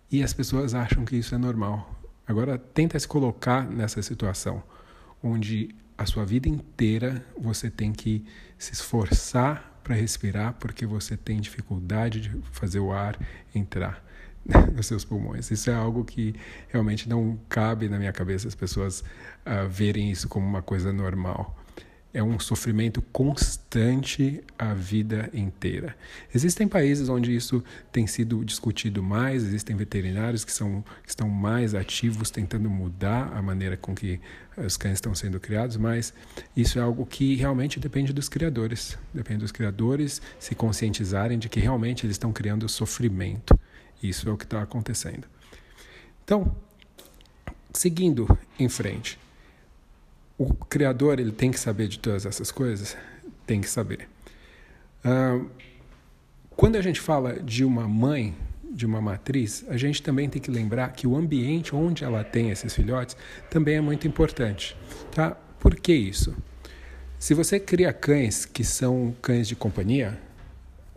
e 0.09 0.23
as 0.23 0.31
pessoas 0.31 0.73
acham 0.73 1.03
que 1.03 1.17
isso 1.17 1.35
é 1.35 1.37
normal. 1.37 1.93
Agora, 2.25 2.57
tenta 2.57 2.97
se 2.97 3.05
colocar 3.05 3.69
nessa 3.69 4.01
situação 4.01 4.63
onde 5.21 5.75
a 5.97 6.05
sua 6.05 6.23
vida 6.23 6.47
inteira 6.47 7.21
você 7.37 7.69
tem 7.69 7.91
que 7.91 8.25
se 8.57 8.71
esforçar 8.71 9.81
para 9.83 9.95
respirar 9.95 10.53
porque 10.53 10.85
você 10.85 11.17
tem 11.17 11.41
dificuldade 11.41 12.21
de 12.21 12.41
fazer 12.53 12.79
o 12.79 12.93
ar 12.93 13.19
entrar 13.53 14.01
nos 14.73 14.85
seus 14.85 15.03
pulmões. 15.03 15.51
Isso 15.51 15.69
é 15.69 15.73
algo 15.73 16.05
que 16.05 16.33
realmente 16.69 17.09
não 17.09 17.37
cabe 17.49 17.89
na 17.89 17.99
minha 17.99 18.13
cabeça 18.13 18.47
as 18.47 18.55
pessoas 18.55 19.01
uh, 19.01 19.67
verem 19.69 20.09
isso 20.09 20.29
como 20.29 20.47
uma 20.47 20.61
coisa 20.61 20.93
normal 20.93 21.66
é 22.17 22.23
um 22.23 22.39
sofrimento 22.39 22.99
constante 23.13 24.43
a 24.57 24.73
vida 24.73 25.29
inteira. 25.35 25.95
Existem 26.33 26.67
países 26.67 27.09
onde 27.09 27.35
isso 27.35 27.63
tem 27.91 28.07
sido 28.07 28.43
discutido 28.43 29.03
mais, 29.03 29.43
existem 29.43 29.75
veterinários 29.75 30.43
que, 30.43 30.51
são, 30.51 30.83
que 31.03 31.09
estão 31.09 31.29
mais 31.29 31.75
ativos 31.75 32.31
tentando 32.31 32.71
mudar 32.71 33.31
a 33.37 33.41
maneira 33.43 33.77
com 33.77 33.93
que 33.93 34.19
os 34.57 34.75
cães 34.75 34.95
estão 34.95 35.13
sendo 35.13 35.39
criados, 35.39 35.77
mas 35.77 36.11
isso 36.55 36.79
é 36.79 36.81
algo 36.81 37.05
que 37.05 37.35
realmente 37.35 37.79
depende 37.79 38.11
dos 38.11 38.27
criadores. 38.27 38.97
Depende 39.13 39.41
dos 39.41 39.51
criadores 39.51 40.19
se 40.39 40.55
conscientizarem 40.55 41.37
de 41.37 41.47
que 41.47 41.59
realmente 41.59 42.03
eles 42.03 42.15
estão 42.15 42.33
criando 42.33 42.67
sofrimento. 42.67 43.57
Isso 44.01 44.27
é 44.27 44.31
o 44.31 44.37
que 44.37 44.45
está 44.45 44.63
acontecendo. 44.63 45.27
Então, 46.23 46.55
seguindo 47.71 48.27
em 48.57 48.67
frente 48.67 49.19
o 50.37 50.53
criador 50.53 51.19
ele 51.19 51.31
tem 51.31 51.49
que 51.49 51.59
saber 51.59 51.87
de 51.87 51.97
todas 51.97 52.25
essas 52.25 52.51
coisas? 52.51 52.95
Tem 53.45 53.59
que 53.59 53.69
saber. 53.69 54.07
Uh, 55.03 55.49
quando 56.55 56.75
a 56.75 56.81
gente 56.81 56.99
fala 56.99 57.39
de 57.39 57.63
uma 57.63 57.87
mãe, 57.87 58.35
de 58.71 58.85
uma 58.85 59.01
matriz, 59.01 59.65
a 59.69 59.77
gente 59.77 60.01
também 60.03 60.29
tem 60.29 60.41
que 60.41 60.51
lembrar 60.51 60.89
que 60.89 61.07
o 61.07 61.15
ambiente 61.15 61.75
onde 61.75 62.03
ela 62.03 62.23
tem 62.23 62.51
esses 62.51 62.73
filhotes 62.73 63.17
também 63.49 63.75
é 63.75 63.81
muito 63.81 64.07
importante. 64.07 64.77
Tá? 65.11 65.31
Por 65.59 65.75
que 65.75 65.93
isso? 65.93 66.35
Se 67.17 67.33
você 67.33 67.59
cria 67.59 67.91
cães 67.91 68.45
que 68.45 68.63
são 68.63 69.15
cães 69.21 69.47
de 69.47 69.55
companhia, 69.55 70.19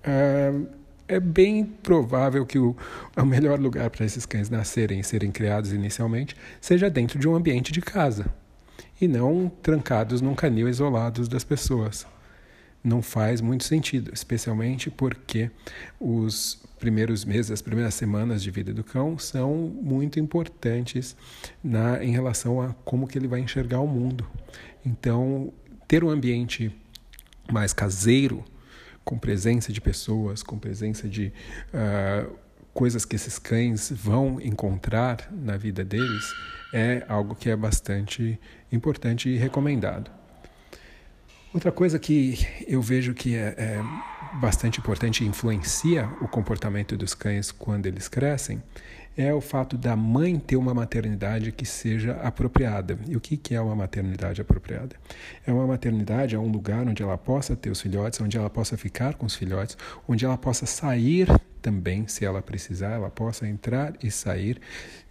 uh, 0.00 0.66
é 1.08 1.18
bem 1.18 1.64
provável 1.64 2.44
que 2.44 2.58
o, 2.58 2.76
o 3.16 3.24
melhor 3.24 3.58
lugar 3.58 3.88
para 3.88 4.04
esses 4.04 4.26
cães 4.26 4.50
nascerem 4.50 5.00
e 5.00 5.04
serem 5.04 5.32
criados 5.32 5.72
inicialmente 5.72 6.36
seja 6.60 6.90
dentro 6.90 7.18
de 7.18 7.26
um 7.26 7.34
ambiente 7.34 7.72
de 7.72 7.80
casa 7.80 8.26
e 9.00 9.08
não 9.08 9.50
trancados 9.62 10.20
num 10.20 10.34
canil 10.34 10.68
isolados 10.68 11.28
das 11.28 11.44
pessoas. 11.44 12.06
Não 12.82 13.02
faz 13.02 13.40
muito 13.40 13.64
sentido, 13.64 14.10
especialmente 14.12 14.90
porque 14.90 15.50
os 15.98 16.62
primeiros 16.78 17.24
meses, 17.24 17.50
as 17.50 17.60
primeiras 17.60 17.94
semanas 17.94 18.42
de 18.42 18.50
vida 18.50 18.72
do 18.72 18.82
cão 18.82 19.18
são 19.18 19.54
muito 19.54 20.18
importantes 20.18 21.14
na, 21.62 22.02
em 22.02 22.10
relação 22.10 22.60
a 22.60 22.72
como 22.84 23.06
que 23.06 23.18
ele 23.18 23.28
vai 23.28 23.40
enxergar 23.40 23.80
o 23.80 23.86
mundo. 23.86 24.26
Então, 24.84 25.52
ter 25.86 26.02
um 26.02 26.08
ambiente 26.08 26.74
mais 27.52 27.72
caseiro, 27.72 28.42
com 29.04 29.18
presença 29.18 29.72
de 29.72 29.80
pessoas, 29.80 30.42
com 30.42 30.58
presença 30.58 31.08
de 31.08 31.32
uh, 31.74 32.32
coisas 32.72 33.04
que 33.04 33.16
esses 33.16 33.38
cães 33.38 33.90
vão 33.90 34.40
encontrar 34.40 35.28
na 35.30 35.56
vida 35.56 35.84
deles, 35.84 36.32
é 36.72 37.04
algo 37.08 37.34
que 37.34 37.50
é 37.50 37.56
bastante 37.56 38.38
importante 38.72 39.28
e 39.28 39.36
recomendado. 39.36 40.10
Outra 41.52 41.72
coisa 41.72 41.98
que 41.98 42.38
eu 42.68 42.80
vejo 42.80 43.12
que 43.12 43.34
é, 43.34 43.54
é 43.58 43.82
bastante 44.34 44.78
importante 44.78 45.24
e 45.24 45.26
influencia 45.26 46.08
o 46.20 46.28
comportamento 46.28 46.96
dos 46.96 47.12
cães 47.12 47.50
quando 47.50 47.86
eles 47.86 48.06
crescem 48.06 48.62
é 49.16 49.34
o 49.34 49.40
fato 49.40 49.76
da 49.76 49.96
mãe 49.96 50.38
ter 50.38 50.56
uma 50.56 50.72
maternidade 50.72 51.50
que 51.50 51.66
seja 51.66 52.12
apropriada. 52.22 52.96
E 53.08 53.16
o 53.16 53.20
que, 53.20 53.36
que 53.36 53.54
é 53.54 53.60
uma 53.60 53.74
maternidade 53.74 54.40
apropriada? 54.40 54.94
É 55.44 55.52
uma 55.52 55.66
maternidade, 55.66 56.36
é 56.36 56.38
um 56.38 56.50
lugar 56.50 56.86
onde 56.86 57.02
ela 57.02 57.18
possa 57.18 57.56
ter 57.56 57.70
os 57.70 57.80
filhotes, 57.80 58.20
onde 58.20 58.36
ela 58.38 58.48
possa 58.48 58.76
ficar 58.76 59.14
com 59.14 59.26
os 59.26 59.34
filhotes, 59.34 59.76
onde 60.08 60.24
ela 60.24 60.38
possa 60.38 60.64
sair 60.64 61.28
também, 61.60 62.06
se 62.06 62.24
ela 62.24 62.42
precisar, 62.42 62.90
ela 62.92 63.10
possa 63.10 63.46
entrar 63.46 63.94
e 64.02 64.10
sair, 64.10 64.60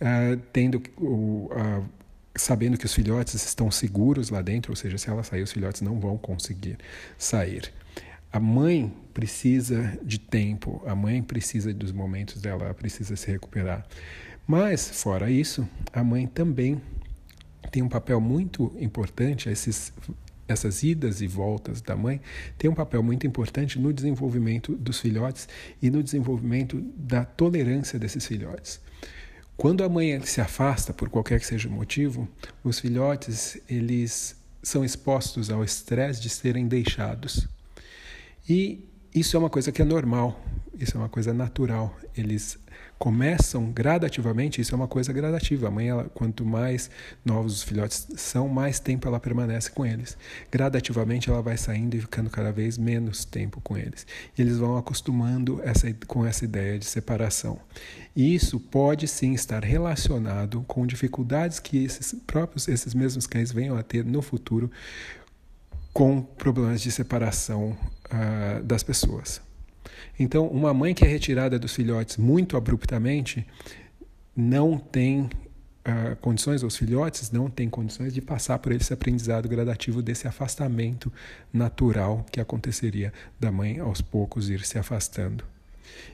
uh, 0.01 0.37
tendo 0.51 0.81
o. 0.97 1.49
Uh, 1.51 1.99
sabendo 2.35 2.77
que 2.77 2.85
os 2.85 2.93
filhotes 2.93 3.33
estão 3.33 3.69
seguros 3.69 4.29
lá 4.29 4.41
dentro, 4.41 4.71
ou 4.71 4.75
seja, 4.75 4.97
se 4.97 5.09
ela 5.09 5.23
sair, 5.23 5.41
os 5.41 5.51
filhotes 5.51 5.81
não 5.81 5.99
vão 5.99 6.17
conseguir 6.17 6.77
sair. 7.17 7.71
A 8.31 8.39
mãe 8.39 8.93
precisa 9.13 9.97
de 10.03 10.19
tempo, 10.19 10.81
a 10.85 10.95
mãe 10.95 11.21
precisa 11.21 11.73
dos 11.73 11.91
momentos 11.91 12.41
dela, 12.41 12.65
ela 12.65 12.73
precisa 12.73 13.15
se 13.15 13.29
recuperar. 13.29 13.85
Mas, 14.47 14.89
fora 14.89 15.29
isso, 15.29 15.67
a 15.91 16.03
mãe 16.03 16.27
também 16.27 16.81
tem 17.71 17.83
um 17.83 17.89
papel 17.89 18.21
muito 18.21 18.71
importante, 18.79 19.49
esses, 19.49 19.91
essas 20.49 20.83
idas 20.83 21.21
e 21.21 21.27
voltas 21.27 21.79
da 21.81 21.95
mãe 21.95 22.19
tem 22.57 22.69
um 22.69 22.73
papel 22.73 23.03
muito 23.03 23.25
importante 23.25 23.79
no 23.79 23.93
desenvolvimento 23.93 24.75
dos 24.75 24.99
filhotes 24.99 25.47
e 25.81 25.89
no 25.89 26.01
desenvolvimento 26.01 26.81
da 26.97 27.23
tolerância 27.23 27.99
desses 27.99 28.25
filhotes. 28.25 28.81
Quando 29.55 29.83
a 29.83 29.89
mãe 29.89 30.19
se 30.21 30.41
afasta 30.41 30.93
por 30.93 31.09
qualquer 31.09 31.39
que 31.39 31.45
seja 31.45 31.69
o 31.69 31.71
motivo, 31.71 32.27
os 32.63 32.79
filhotes 32.79 33.61
eles 33.69 34.35
são 34.63 34.83
expostos 34.83 35.49
ao 35.49 35.63
estresse 35.63 36.21
de 36.21 36.29
serem 36.29 36.67
deixados. 36.67 37.47
E 38.47 38.83
isso 39.13 39.35
é 39.35 39.39
uma 39.39 39.49
coisa 39.49 39.71
que 39.71 39.81
é 39.81 39.85
normal, 39.85 40.43
isso 40.77 40.97
é 40.97 40.99
uma 40.99 41.09
coisa 41.09 41.33
natural. 41.33 41.95
Eles 42.17 42.57
começam 42.99 43.71
gradativamente, 43.71 44.59
isso 44.59 44.75
é 44.75 44.77
uma 44.77 44.87
coisa 44.87 45.13
gradativa. 45.13 45.69
A 45.69 45.71
mãe, 45.71 45.87
ela, 45.87 46.03
quanto 46.13 46.45
mais 46.45 46.91
novos 47.23 47.55
os 47.55 47.63
filhotes 47.63 48.05
são, 48.17 48.49
mais 48.49 48.77
tempo 48.77 49.07
ela 49.07 49.21
permanece 49.21 49.71
com 49.71 49.85
eles. 49.85 50.17
Gradativamente 50.51 51.29
ela 51.29 51.41
vai 51.41 51.57
saindo 51.57 51.95
e 51.95 52.01
ficando 52.01 52.29
cada 52.29 52.51
vez 52.51 52.77
menos 52.77 53.23
tempo 53.23 53.61
com 53.61 53.77
eles. 53.77 54.05
E 54.37 54.41
eles 54.41 54.57
vão 54.57 54.77
acostumando 54.77 55.61
essa, 55.63 55.91
com 56.05 56.25
essa 56.25 56.43
ideia 56.43 56.77
de 56.77 56.85
separação. 56.85 57.57
E 58.13 58.35
isso 58.35 58.59
pode 58.59 59.07
sim 59.07 59.33
estar 59.33 59.63
relacionado 59.63 60.65
com 60.67 60.85
dificuldades 60.85 61.57
que 61.57 61.81
esses 61.81 62.13
próprios, 62.27 62.67
esses 62.67 62.93
mesmos 62.93 63.25
cães 63.25 63.49
venham 63.49 63.77
a 63.77 63.81
ter 63.81 64.03
no 64.03 64.21
futuro 64.21 64.69
com 65.93 66.21
problemas 66.21 66.81
de 66.81 66.91
separação 66.91 67.77
uh, 68.11 68.61
das 68.63 68.83
pessoas. 68.83 69.41
Então, 70.19 70.47
uma 70.47 70.73
mãe 70.73 70.93
que 70.93 71.05
é 71.05 71.07
retirada 71.07 71.57
dos 71.57 71.73
filhotes 71.73 72.17
muito 72.17 72.57
abruptamente 72.57 73.47
não 74.35 74.77
tem 74.77 75.21
uh, 75.21 76.15
condições, 76.21 76.61
os 76.61 76.75
filhotes 76.75 77.31
não 77.31 77.49
têm 77.49 77.69
condições 77.69 78.13
de 78.13 78.21
passar 78.21 78.59
por 78.59 78.71
esse 78.73 78.93
aprendizado 78.93 79.47
gradativo 79.47 80.01
desse 80.01 80.27
afastamento 80.27 81.11
natural 81.51 82.25
que 82.31 82.39
aconteceria 82.39 83.13
da 83.39 83.51
mãe 83.51 83.79
aos 83.79 84.01
poucos 84.01 84.49
ir 84.49 84.65
se 84.65 84.77
afastando. 84.77 85.43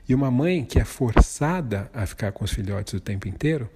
E 0.08 0.14
uma 0.16 0.32
mãe 0.32 0.64
que 0.64 0.80
é 0.80 0.86
forçada 0.86 1.90
a 1.94 2.06
ficar 2.06 2.32
com 2.32 2.46
os 2.46 2.52
filhotes 2.52 2.94
o 2.94 3.00
tempo 3.00 3.28
inteiro 3.28 3.70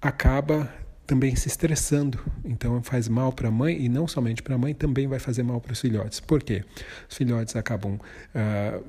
acaba 0.00 0.72
também 1.06 1.34
se 1.36 1.48
estressando. 1.48 2.18
Então 2.44 2.82
faz 2.82 3.08
mal 3.08 3.32
para 3.32 3.48
a 3.48 3.50
mãe 3.50 3.80
e 3.80 3.88
não 3.88 4.06
somente 4.06 4.42
para 4.42 4.56
a 4.56 4.58
mãe, 4.58 4.74
também 4.74 5.06
vai 5.06 5.18
fazer 5.18 5.42
mal 5.42 5.60
para 5.60 5.72
os 5.72 5.80
filhotes. 5.80 6.20
Por 6.20 6.42
quê? 6.42 6.64
Os 7.08 7.16
filhotes 7.16 7.56
acabam 7.56 7.94
uh, 7.94 8.84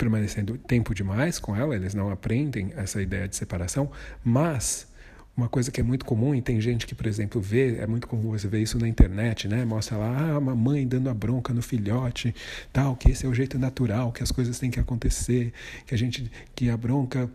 permanecendo 0.00 0.56
tempo 0.56 0.94
demais 0.94 1.38
com 1.38 1.54
ela, 1.54 1.76
eles 1.76 1.92
não 1.92 2.10
aprendem 2.10 2.72
essa 2.74 3.02
ideia 3.02 3.28
de 3.28 3.36
separação, 3.36 3.90
mas 4.24 4.88
uma 5.36 5.46
coisa 5.46 5.70
que 5.70 5.78
é 5.78 5.84
muito 5.84 6.06
comum 6.06 6.34
e 6.34 6.40
tem 6.40 6.58
gente 6.58 6.86
que, 6.86 6.94
por 6.94 7.06
exemplo, 7.06 7.38
vê, 7.38 7.76
é 7.76 7.86
muito 7.86 8.08
comum 8.08 8.30
você 8.30 8.48
ver 8.48 8.62
isso 8.62 8.78
na 8.78 8.88
internet, 8.88 9.46
né? 9.46 9.62
Mostra 9.62 9.98
lá 9.98 10.32
ah, 10.32 10.38
uma 10.38 10.56
mãe 10.56 10.88
dando 10.88 11.10
a 11.10 11.14
bronca 11.14 11.52
no 11.52 11.60
filhote, 11.60 12.34
tal, 12.72 12.96
que 12.96 13.10
esse 13.10 13.26
é 13.26 13.28
o 13.28 13.34
jeito 13.34 13.58
natural, 13.58 14.10
que 14.10 14.22
as 14.22 14.32
coisas 14.32 14.58
têm 14.58 14.70
que 14.70 14.80
acontecer, 14.80 15.52
que 15.86 15.94
a 15.94 15.98
gente 15.98 16.32
que 16.54 16.70
a 16.70 16.76
bronca 16.78 17.30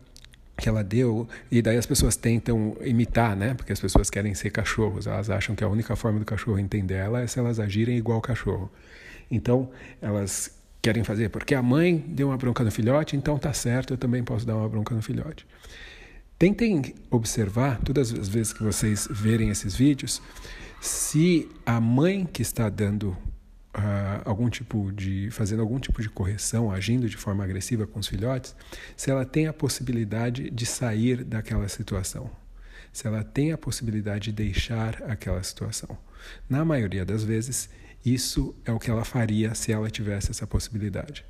que 0.58 0.68
ela 0.68 0.84
deu, 0.84 1.28
e 1.52 1.62
daí 1.62 1.78
as 1.78 1.86
pessoas 1.86 2.16
tentam 2.16 2.76
imitar, 2.82 3.36
né? 3.36 3.54
Porque 3.54 3.74
as 3.74 3.80
pessoas 3.80 4.10
querem 4.10 4.34
ser 4.34 4.50
cachorros, 4.50 5.06
elas 5.06 5.30
acham 5.30 5.56
que 5.56 5.64
a 5.64 5.68
única 5.68 5.96
forma 5.96 6.18
do 6.18 6.26
cachorro 6.26 6.58
entender 6.58 6.96
ela 6.96 7.22
é 7.22 7.28
se 7.28 7.38
elas 7.38 7.60
agirem 7.60 7.96
igual 7.96 8.22
cachorro. 8.22 8.72
Então, 9.30 9.70
elas 10.02 10.55
querem 10.86 11.04
fazer, 11.04 11.30
porque 11.30 11.56
a 11.56 11.64
mãe 11.64 11.98
deu 11.98 12.28
uma 12.28 12.38
bronca 12.38 12.64
no 12.64 12.70
filhote, 12.70 13.16
então 13.16 13.40
tá 13.40 13.52
certo, 13.52 13.96
eu 13.96 13.98
também 13.98 14.24
posso 14.24 14.46
dar 14.46 14.56
uma 14.56 14.70
bronca 14.70 14.94
no 14.94 15.02
filhote. 15.02 15.44
Tentem 16.38 16.94
observar, 17.10 17.80
todas 17.80 18.14
as 18.14 18.30
vezes 18.30 18.54
que 18.54 18.62
vocês 18.62 19.08
verem 19.10 19.50
esses 19.50 19.76
vídeos, 19.76 20.22
se 20.80 21.50
a 21.66 21.82
mãe 21.82 22.30
que 22.32 22.44
está 22.44 22.70
dando 22.70 23.18
uh, 23.76 24.22
algum 24.26 24.48
tipo 24.48 24.92
de 24.92 25.32
fazendo 25.32 25.64
algum 25.64 25.80
tipo 25.80 26.04
de 26.04 26.10
correção, 26.10 26.70
agindo 26.70 27.10
de 27.10 27.18
forma 27.18 27.44
agressiva 27.44 27.88
com 27.88 28.00
os 28.00 28.08
filhotes, 28.08 28.56
se 28.96 29.10
ela 29.10 29.26
tem 29.26 29.48
a 29.48 29.54
possibilidade 29.54 30.52
de 30.52 30.68
sair 30.68 31.24
daquela 31.24 31.68
situação, 31.68 32.30
se 32.94 33.08
ela 33.08 33.24
tem 33.24 33.52
a 33.52 33.58
possibilidade 33.58 34.26
de 34.26 34.34
deixar 34.34 35.02
aquela 35.10 35.42
situação. 35.42 35.98
Na 36.48 36.64
maioria 36.64 37.04
das 37.04 37.24
vezes, 37.24 37.72
isso 38.06 38.56
é 38.64 38.72
o 38.72 38.80
que 38.80 38.90
ela 38.90 39.04
faria 39.04 39.56
se 39.56 39.72
ela 39.72 39.90
tivesse 39.90 40.32
essa 40.32 40.46
possibilidade. 40.46 41.26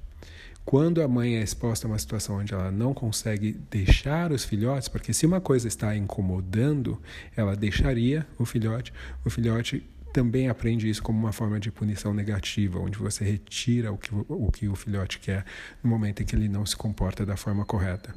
Quando 0.66 1.02
a 1.02 1.08
mãe 1.08 1.38
é 1.38 1.44
exposta 1.44 1.86
a 1.86 1.90
uma 1.90 2.00
situação 2.00 2.38
onde 2.38 2.54
ela 2.54 2.72
não 2.72 2.92
consegue 2.94 3.54
deixar 3.70 4.32
os 4.32 4.44
filhotes, 4.44 4.88
porque 4.88 5.14
se 5.14 5.26
uma 5.26 5.40
coisa 5.40 5.68
está 5.68 5.96
incomodando, 5.96 7.00
ela 7.36 7.56
deixaria 7.56 8.26
o 8.40 8.46
filhote, 8.46 8.92
o 9.24 9.30
filhote 9.30 9.86
também 10.12 10.50
aprende 10.50 10.90
isso 10.90 11.04
como 11.04 11.20
uma 11.20 11.32
forma 11.32 11.60
de 11.60 11.72
punição 11.72 12.14
negativa, 12.14 12.80
onde 12.80 12.98
você 12.98 13.24
retira 13.24 13.92
o 13.92 13.98
que 13.98 14.10
o, 14.14 14.52
que 14.52 14.68
o 14.68 14.76
filhote 14.76 15.20
quer 15.20 15.46
no 15.84 15.90
momento 15.90 16.24
em 16.24 16.26
que 16.26 16.36
ele 16.36 16.48
não 16.50 16.66
se 16.66 16.76
comporta 16.76 17.26
da 17.26 17.38
forma 17.38 17.64
correta. 17.64 18.16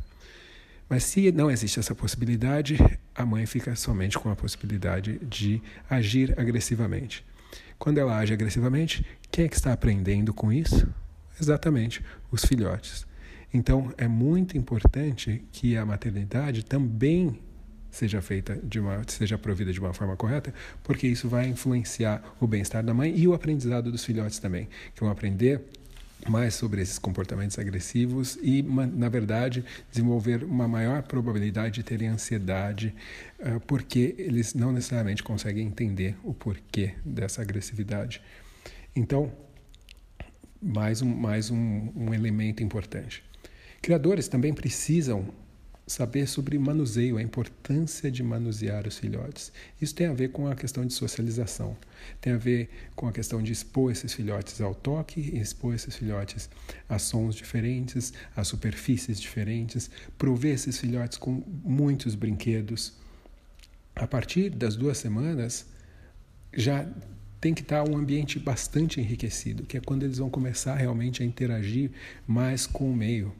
Mas 0.88 1.04
se 1.04 1.30
não 1.32 1.50
existe 1.50 1.78
essa 1.78 1.94
possibilidade, 1.94 2.78
a 3.14 3.26
mãe 3.26 3.44
fica 3.44 3.76
somente 3.76 4.18
com 4.18 4.30
a 4.30 4.36
possibilidade 4.36 5.18
de 5.18 5.60
agir 5.90 6.34
agressivamente. 6.38 7.24
Quando 7.78 7.98
ela 7.98 8.16
age 8.16 8.32
agressivamente, 8.32 9.06
quem 9.30 9.44
é 9.44 9.48
que 9.48 9.54
está 9.54 9.72
aprendendo 9.72 10.34
com 10.34 10.52
isso? 10.52 10.88
Exatamente, 11.40 12.04
os 12.30 12.44
filhotes. 12.44 13.06
Então, 13.54 13.92
é 13.96 14.08
muito 14.08 14.58
importante 14.58 15.44
que 15.52 15.76
a 15.76 15.86
maternidade 15.86 16.64
também 16.64 17.38
seja 17.90 18.20
feita 18.20 18.58
de 18.62 18.78
uma 18.78 19.02
seja 19.06 19.38
provida 19.38 19.72
de 19.72 19.80
uma 19.80 19.94
forma 19.94 20.16
correta, 20.16 20.52
porque 20.82 21.06
isso 21.06 21.28
vai 21.28 21.46
influenciar 21.48 22.22
o 22.40 22.46
bem-estar 22.46 22.84
da 22.84 22.92
mãe 22.92 23.16
e 23.16 23.26
o 23.26 23.32
aprendizado 23.32 23.90
dos 23.90 24.04
filhotes 24.04 24.38
também, 24.38 24.68
que 24.94 25.00
vão 25.00 25.10
aprender 25.10 25.62
mais 26.26 26.54
sobre 26.54 26.80
esses 26.80 26.98
comportamentos 26.98 27.58
agressivos 27.58 28.38
e, 28.42 28.62
na 28.62 29.08
verdade, 29.08 29.64
desenvolver 29.90 30.42
uma 30.42 30.66
maior 30.66 31.02
probabilidade 31.02 31.76
de 31.76 31.82
terem 31.82 32.08
ansiedade, 32.08 32.94
uh, 33.38 33.60
porque 33.60 34.14
eles 34.18 34.54
não 34.54 34.72
necessariamente 34.72 35.22
conseguem 35.22 35.66
entender 35.66 36.16
o 36.24 36.34
porquê 36.34 36.94
dessa 37.04 37.42
agressividade. 37.42 38.20
Então, 38.96 39.32
mais 40.60 41.02
um, 41.02 41.14
mais 41.14 41.50
um, 41.50 41.92
um 41.94 42.12
elemento 42.12 42.62
importante. 42.62 43.22
Criadores 43.80 44.26
também 44.26 44.52
precisam 44.52 45.32
saber 45.88 46.28
sobre 46.28 46.58
manuseio, 46.58 47.16
a 47.16 47.22
importância 47.22 48.10
de 48.10 48.22
manusear 48.22 48.86
os 48.86 48.98
filhotes. 48.98 49.50
Isso 49.80 49.94
tem 49.94 50.06
a 50.06 50.12
ver 50.12 50.28
com 50.28 50.46
a 50.46 50.54
questão 50.54 50.84
de 50.84 50.92
socialização, 50.92 51.76
tem 52.20 52.34
a 52.34 52.36
ver 52.36 52.68
com 52.94 53.08
a 53.08 53.12
questão 53.12 53.42
de 53.42 53.50
expor 53.50 53.90
esses 53.90 54.12
filhotes 54.12 54.60
ao 54.60 54.74
toque, 54.74 55.20
expor 55.36 55.74
esses 55.74 55.96
filhotes 55.96 56.48
a 56.88 56.98
sons 56.98 57.34
diferentes, 57.34 58.12
a 58.36 58.44
superfícies 58.44 59.18
diferentes, 59.20 59.90
prover 60.16 60.54
esses 60.54 60.78
filhotes 60.78 61.16
com 61.16 61.42
muitos 61.64 62.14
brinquedos. 62.14 62.92
A 63.96 64.06
partir 64.06 64.50
das 64.50 64.76
duas 64.76 64.98
semanas, 64.98 65.66
já 66.52 66.86
tem 67.40 67.54
que 67.54 67.62
estar 67.62 67.88
um 67.88 67.96
ambiente 67.96 68.38
bastante 68.38 69.00
enriquecido, 69.00 69.64
que 69.64 69.76
é 69.76 69.80
quando 69.80 70.02
eles 70.02 70.18
vão 70.18 70.28
começar 70.28 70.74
realmente 70.74 71.22
a 71.22 71.26
interagir 71.26 71.90
mais 72.26 72.66
com 72.66 72.90
o 72.90 72.94
meio. 72.94 73.32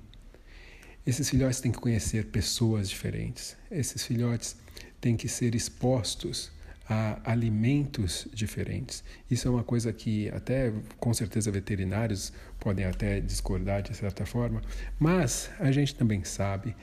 Esses 1.08 1.30
filhotes 1.30 1.58
têm 1.58 1.72
que 1.72 1.78
conhecer 1.78 2.26
pessoas 2.26 2.86
diferentes. 2.86 3.56
Esses 3.70 4.04
filhotes 4.04 4.54
têm 5.00 5.16
que 5.16 5.26
ser 5.26 5.54
expostos 5.54 6.52
a 6.86 7.18
alimentos 7.24 8.28
diferentes. 8.30 9.02
Isso 9.30 9.48
é 9.48 9.50
uma 9.50 9.64
coisa 9.64 9.90
que 9.90 10.28
até 10.28 10.70
com 11.00 11.14
certeza 11.14 11.50
veterinários 11.50 12.30
podem 12.60 12.84
até 12.84 13.20
discordar 13.20 13.80
de 13.80 13.96
certa 13.96 14.26
forma, 14.26 14.60
mas 14.98 15.48
a 15.58 15.72
gente 15.72 15.94
também 15.94 16.22
sabe 16.24 16.76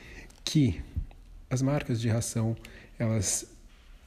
que 0.43 0.81
as 1.47 1.61
marcas 1.61 2.01
de 2.01 2.09
ração 2.09 2.57
elas 2.97 3.45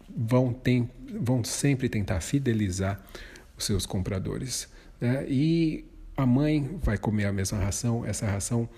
vão, 0.08 0.52
tem, 0.52 0.90
vão 1.14 1.44
sempre 1.44 1.88
tentar 1.88 2.20
fidelizar 2.20 3.00
os 3.56 3.62
seus 3.62 3.86
compradores. 3.86 4.68
Né? 5.00 5.24
E 5.28 5.84
a 6.16 6.26
mãe 6.26 6.76
vai 6.82 6.98
comer 6.98 7.26
a 7.26 7.32
mesma 7.32 7.58
ração, 7.58 8.04
essa 8.04 8.26
ração 8.26 8.68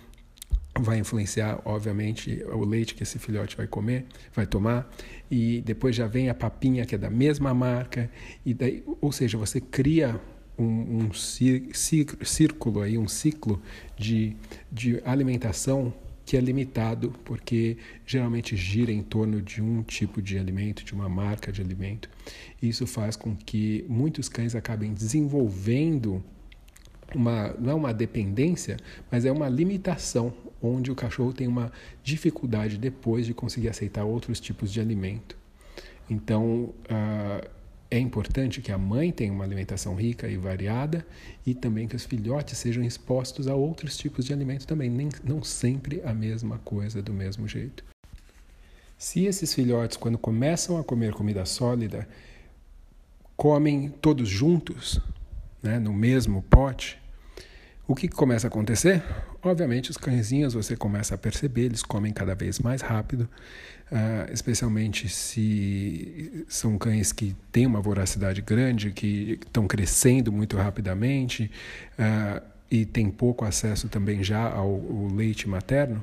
vai 0.83 0.99
influenciar, 0.99 1.61
obviamente, 1.65 2.43
o 2.53 2.65
leite 2.65 2.95
que 2.95 3.03
esse 3.03 3.19
filhote 3.19 3.57
vai 3.57 3.67
comer, 3.67 4.07
vai 4.35 4.47
tomar, 4.47 4.91
e 5.31 5.63
depois 5.63 5.95
já 5.95 6.07
vem 6.07 6.29
a 6.29 6.35
papinha 6.35 6.85
que 6.85 6.95
é 6.95 6.99
da 6.99 7.11
mesma 7.11 7.55
marca, 7.55 8.11
e 8.45 8.55
daí, 8.55 8.85
ou 9.01 9.13
seja, 9.13 9.39
você 9.39 9.61
cria 9.61 10.21
um, 10.59 11.09
um 11.09 11.13
círculo 11.13 12.83
aí, 12.83 12.99
um 12.99 13.09
ciclo 13.09 13.61
de, 13.97 14.37
de 14.71 15.01
alimentação 15.05 15.93
que 16.25 16.37
é 16.37 16.41
limitado, 16.41 17.13
porque 17.25 17.77
geralmente 18.07 18.57
gira 18.57 18.93
em 18.93 19.03
torno 19.03 19.43
de 19.43 19.61
um 19.61 19.83
tipo 19.83 20.23
de 20.23 20.39
alimento, 20.39 20.85
de 20.85 20.93
uma 20.93 21.09
marca 21.09 21.51
de 21.51 21.61
alimento. 21.61 22.09
Isso 22.63 22.87
faz 22.87 23.17
com 23.17 23.35
que 23.35 23.85
muitos 23.89 24.29
cães 24.29 24.55
acabem 24.55 24.93
desenvolvendo 24.93 26.23
uma, 27.19 27.55
não 27.59 27.71
é 27.71 27.75
uma 27.75 27.95
dependência, 27.95 28.77
mas 29.11 29.25
é 29.25 29.33
uma 29.33 29.49
limitação, 29.49 30.33
onde 30.63 30.91
o 30.91 30.95
cachorro 30.95 31.33
tem 31.33 31.47
uma 31.47 31.73
dificuldade 32.03 32.77
depois 32.77 33.27
de 33.27 33.35
conseguir 33.35 33.69
aceitar 33.69 34.05
outros 34.05 34.41
tipos 34.41 34.73
de 34.73 34.81
alimento. 34.81 35.37
Então, 36.09 36.75
uh, 36.91 37.49
é 37.91 37.99
importante 37.99 38.61
que 38.61 38.71
a 38.71 38.79
mãe 38.79 39.11
tenha 39.11 39.33
uma 39.33 39.45
alimentação 39.45 39.97
rica 39.97 40.29
e 40.29 40.37
variada 40.37 41.05
e 41.45 41.55
também 41.55 41.89
que 41.89 41.97
os 41.97 42.05
filhotes 42.05 42.57
sejam 42.57 42.85
expostos 42.85 43.49
a 43.49 43.55
outros 43.55 43.97
tipos 43.97 44.25
de 44.25 44.33
alimento 44.33 44.67
também, 44.67 44.89
nem, 44.89 45.09
não 45.25 45.43
sempre 45.43 46.01
a 46.05 46.15
mesma 46.15 46.59
coisa 46.59 47.03
do 47.03 47.13
mesmo 47.13 47.49
jeito. 47.49 47.85
Se 48.97 49.25
esses 49.25 49.53
filhotes, 49.53 49.97
quando 49.97 50.19
começam 50.19 50.79
a 50.79 50.85
comer 50.85 51.15
comida 51.15 51.45
sólida, 51.45 52.07
comem 53.37 53.89
todos 53.89 54.29
juntos, 54.29 55.01
né, 55.63 55.79
no 55.79 55.93
mesmo 55.93 56.43
pote, 56.43 57.00
o 57.91 57.95
que 57.97 58.07
começa 58.07 58.47
a 58.47 58.49
acontecer? 58.49 59.03
Obviamente, 59.43 59.91
os 59.91 59.97
cãezinhos 59.97 60.55
você 60.55 60.77
começa 60.77 61.17
a 61.17 61.19
perceber, 61.19 61.63
eles 61.63 61.83
comem 61.83 62.13
cada 62.13 62.37
vez 62.37 62.61
mais 62.61 62.83
rápido, 62.83 63.29
uh, 63.91 64.33
especialmente 64.33 65.09
se 65.09 66.45
são 66.47 66.79
cães 66.79 67.11
que 67.11 67.35
têm 67.51 67.67
uma 67.67 67.81
voracidade 67.81 68.43
grande, 68.43 68.93
que 68.93 69.41
estão 69.45 69.67
crescendo 69.67 70.31
muito 70.31 70.57
rapidamente 70.57 71.51
uh, 71.99 72.41
e 72.71 72.87
têm 72.87 73.11
pouco 73.11 73.45
acesso 73.45 73.89
também 73.89 74.23
já 74.23 74.49
ao, 74.49 74.69
ao 74.69 75.09
leite 75.13 75.49
materno 75.49 76.01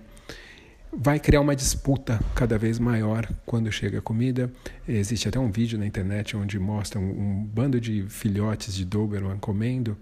vai 0.92 1.20
criar 1.20 1.42
uma 1.42 1.56
disputa 1.56 2.20
cada 2.34 2.58
vez 2.58 2.80
maior 2.80 3.30
quando 3.46 3.72
chega 3.72 4.00
a 4.00 4.02
comida. 4.02 4.50
Existe 4.88 5.28
até 5.28 5.38
um 5.38 5.52
vídeo 5.52 5.78
na 5.78 5.86
internet 5.86 6.36
onde 6.36 6.58
mostra 6.58 7.00
um, 7.00 7.04
um 7.04 7.44
bando 7.44 7.80
de 7.80 8.06
filhotes 8.08 8.74
de 8.74 8.86
Doberman 8.86 9.38
comendo 9.38 9.98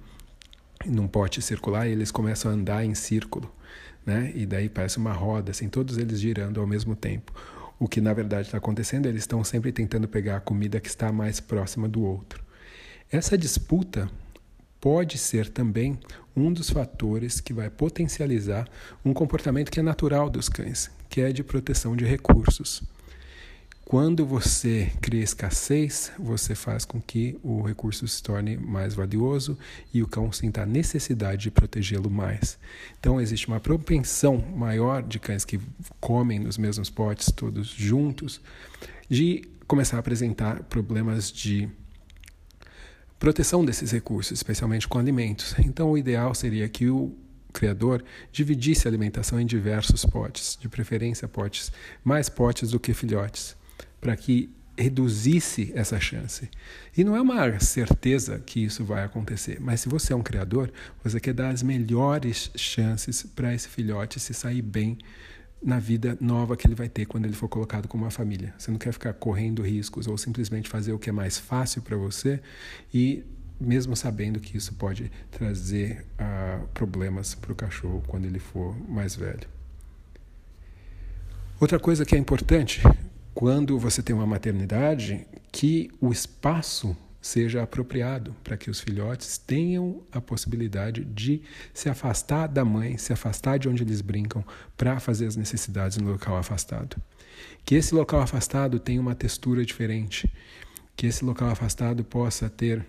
num 0.88 1.08
pote 1.08 1.42
circular 1.42 1.88
e 1.88 1.92
eles 1.92 2.12
começam 2.12 2.52
a 2.52 2.54
andar 2.54 2.86
em 2.86 2.96
círculo, 2.96 3.54
né? 4.06 4.32
E 4.36 4.46
daí 4.46 4.70
parece 4.70 4.98
uma 4.98 5.14
roda, 5.14 5.52
assim, 5.52 5.68
todos 5.70 5.98
eles 5.98 6.20
girando 6.20 6.60
ao 6.60 6.68
mesmo 6.68 6.96
tempo. 6.96 7.34
O 7.78 7.88
que 7.88 8.00
na 8.00 8.14
verdade 8.14 8.48
está 8.48 8.58
acontecendo, 8.58 9.06
eles 9.06 9.24
estão 9.24 9.44
sempre 9.44 9.72
tentando 9.72 10.08
pegar 10.08 10.38
a 10.38 10.42
comida 10.42 10.80
que 10.80 10.88
está 10.88 11.12
mais 11.12 11.40
próxima 11.40 11.88
do 11.88 12.04
outro. 12.04 12.44
Essa 13.12 13.38
disputa 13.38 14.10
pode 14.80 15.18
ser 15.18 15.50
também 15.50 16.00
um 16.36 16.52
dos 16.52 16.70
fatores 16.70 17.40
que 17.42 17.54
vai 17.54 17.70
potencializar 17.70 18.68
um 19.04 19.14
comportamento 19.14 19.72
que 19.72 19.80
é 19.80 19.84
natural 19.84 20.30
dos 20.30 20.48
cães, 20.48 20.92
que 21.10 21.22
é 21.22 21.32
de 21.32 21.44
proteção 21.44 21.96
de 21.96 22.06
recursos. 22.06 22.84
Quando 23.88 24.26
você 24.26 24.92
cria 25.00 25.22
escassez, 25.22 26.12
você 26.18 26.56
faz 26.56 26.84
com 26.84 27.00
que 27.00 27.38
o 27.44 27.62
recurso 27.62 28.08
se 28.08 28.22
torne 28.22 28.58
mais 28.58 28.96
valioso 28.96 29.56
e 29.94 30.02
o 30.02 30.08
cão 30.08 30.32
sinta 30.32 30.64
a 30.64 30.66
necessidade 30.66 31.44
de 31.44 31.52
protegê-lo 31.52 32.10
mais. 32.10 32.58
Então, 33.00 33.22
existe 33.22 33.48
uma 33.48 33.60
propensão 33.60 34.40
maior 34.40 35.04
de 35.04 35.20
cães 35.20 35.46
que 35.46 35.60
comem 36.00 36.40
nos 36.40 36.58
mesmos 36.58 36.90
potes, 36.90 37.32
todos 37.32 37.68
juntos, 37.68 38.42
de 39.08 39.48
começar 39.68 39.98
a 39.98 40.00
apresentar 40.00 40.64
problemas 40.64 41.32
de 41.32 41.70
proteção 43.20 43.64
desses 43.64 43.92
recursos, 43.92 44.32
especialmente 44.32 44.88
com 44.88 44.98
alimentos. 44.98 45.54
Então, 45.60 45.92
o 45.92 45.98
ideal 45.98 46.34
seria 46.34 46.68
que 46.68 46.90
o 46.90 47.16
criador 47.54 48.04
dividisse 48.32 48.88
a 48.88 48.90
alimentação 48.90 49.40
em 49.40 49.46
diversos 49.46 50.04
potes, 50.06 50.58
de 50.60 50.68
preferência 50.68 51.28
potes, 51.28 51.72
mais 52.04 52.30
potes 52.30 52.72
do 52.72 52.80
que 52.80 52.92
filhotes 52.92 53.56
para 54.06 54.16
que 54.16 54.54
reduzisse 54.78 55.72
essa 55.74 56.00
chance. 56.00 56.48
E 56.96 57.04
não 57.04 57.16
é 57.16 57.22
uma 57.22 57.60
certeza 57.60 58.38
que 58.38 58.64
isso 58.64 58.86
vai 58.86 59.04
acontecer, 59.04 59.58
mas 59.60 59.82
se 59.82 59.90
você 59.90 60.14
é 60.14 60.16
um 60.16 60.22
criador, 60.22 60.72
você 61.04 61.20
quer 61.20 61.34
dar 61.34 61.50
as 61.50 61.64
melhores 61.64 62.52
chances 62.56 63.24
para 63.24 63.52
esse 63.52 63.68
filhote 63.68 64.20
se 64.20 64.32
sair 64.32 64.62
bem 64.62 65.00
na 65.60 65.80
vida 65.80 66.16
nova 66.22 66.56
que 66.56 66.68
ele 66.68 66.76
vai 66.76 66.88
ter 66.88 67.08
quando 67.08 67.26
ele 67.26 67.34
for 67.34 67.50
colocado 67.50 67.88
com 67.88 67.98
uma 67.98 68.12
família. 68.12 68.54
Você 68.60 68.70
não 68.70 68.78
quer 68.78 68.94
ficar 68.94 69.14
correndo 69.14 69.64
riscos 69.64 70.06
ou 70.06 70.20
simplesmente 70.20 70.70
fazer 70.70 70.94
o 70.94 71.00
que 71.00 71.10
é 71.10 71.14
mais 71.14 71.40
fácil 71.40 71.82
para 71.82 71.98
você 71.98 72.40
e 72.94 73.24
mesmo 73.60 73.96
sabendo 73.96 74.40
que 74.40 74.56
isso 74.56 74.76
pode 74.76 75.12
trazer 75.32 76.06
uh, 76.20 76.68
problemas 76.76 77.34
para 77.34 77.52
o 77.52 77.56
cachorro 77.56 78.04
quando 78.06 78.26
ele 78.26 78.38
for 78.38 78.78
mais 78.88 79.16
velho. 79.16 79.50
Outra 81.60 81.80
coisa 81.80 82.06
que 82.06 82.14
é 82.14 82.20
importante 82.20 82.84
quando 83.36 83.78
você 83.78 84.02
tem 84.02 84.16
uma 84.16 84.26
maternidade, 84.26 85.28
que 85.52 85.92
o 86.00 86.10
espaço 86.10 86.96
seja 87.22 87.62
apropriado 87.62 88.34
para 88.42 88.56
que 88.56 88.70
os 88.70 88.80
filhotes 88.80 89.38
tenham 89.38 90.04
a 90.10 90.22
possibilidade 90.22 91.04
de 91.04 91.42
se 91.74 91.90
afastar 91.90 92.48
da 92.48 92.64
mãe, 92.64 92.98
se 92.98 93.12
afastar 93.12 93.60
de 93.60 93.68
onde 93.68 93.84
eles 93.84 94.00
brincam 94.00 94.44
para 94.78 95.02
fazer 95.02 95.26
as 95.28 95.36
necessidades 95.36 95.98
no 95.98 96.12
local 96.12 96.38
afastado. 96.38 96.96
Que 97.66 97.76
esse 97.76 97.94
local 97.94 98.22
afastado 98.22 98.80
tenha 98.80 99.02
uma 99.02 99.16
textura 99.16 99.66
diferente, 99.66 100.32
que 100.96 101.08
esse 101.08 101.26
local 101.26 101.50
afastado 101.50 102.06
possa 102.06 102.50
ter 102.50 102.86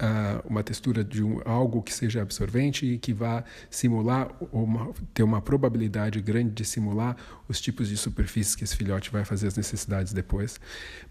uh, 0.00 0.46
uma 0.48 0.62
textura 0.62 1.04
de 1.04 1.22
um, 1.22 1.40
algo 1.44 1.82
que 1.82 1.92
seja 1.92 2.22
absorvente 2.22 2.86
e 2.86 2.98
que 2.98 3.12
vá 3.12 3.44
simular, 3.68 4.30
uma, 4.52 4.92
ter 5.12 5.22
uma 5.22 5.40
probabilidade 5.40 6.20
grande 6.20 6.50
de 6.50 6.64
simular 6.64 7.16
os 7.48 7.60
tipos 7.60 7.88
de 7.88 7.96
superfícies 7.96 8.54
que 8.54 8.64
esse 8.64 8.76
filhote 8.76 9.10
vai 9.10 9.24
fazer 9.24 9.48
as 9.48 9.56
necessidades 9.56 10.12
depois. 10.12 10.60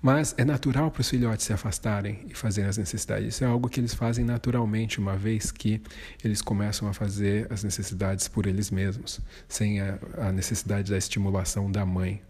Mas 0.02 0.34
é 0.38 0.46
natural 0.46 0.90
para 0.92 1.02
os 1.02 1.10
filhotes 1.10 1.46
se 1.46 1.54
afastarem 1.54 2.26
e 2.28 2.34
fazerem 2.34 2.70
as 2.70 2.78
necessidades. 2.78 3.36
Isso 3.36 3.44
é 3.44 3.48
algo 3.48 3.70
que 3.70 3.80
eles 3.80 3.94
fazem 3.94 4.26
naturalmente, 4.26 5.00
uma 5.00 5.16
vez 5.16 5.52
que 5.52 5.82
eles 6.24 6.42
começam 6.42 6.88
a 6.88 6.94
fazer 6.94 7.48
as 7.52 7.64
necessidades 7.64 8.28
por 8.28 8.46
eles 8.46 8.72
mesmos, 8.72 9.20
sem 9.48 9.82
a, 9.82 10.00
a 10.18 10.32
necessidade 10.32 10.92
da 10.92 10.98
estimulação 10.98 11.72
da 11.72 11.86
mãe. 11.86 12.22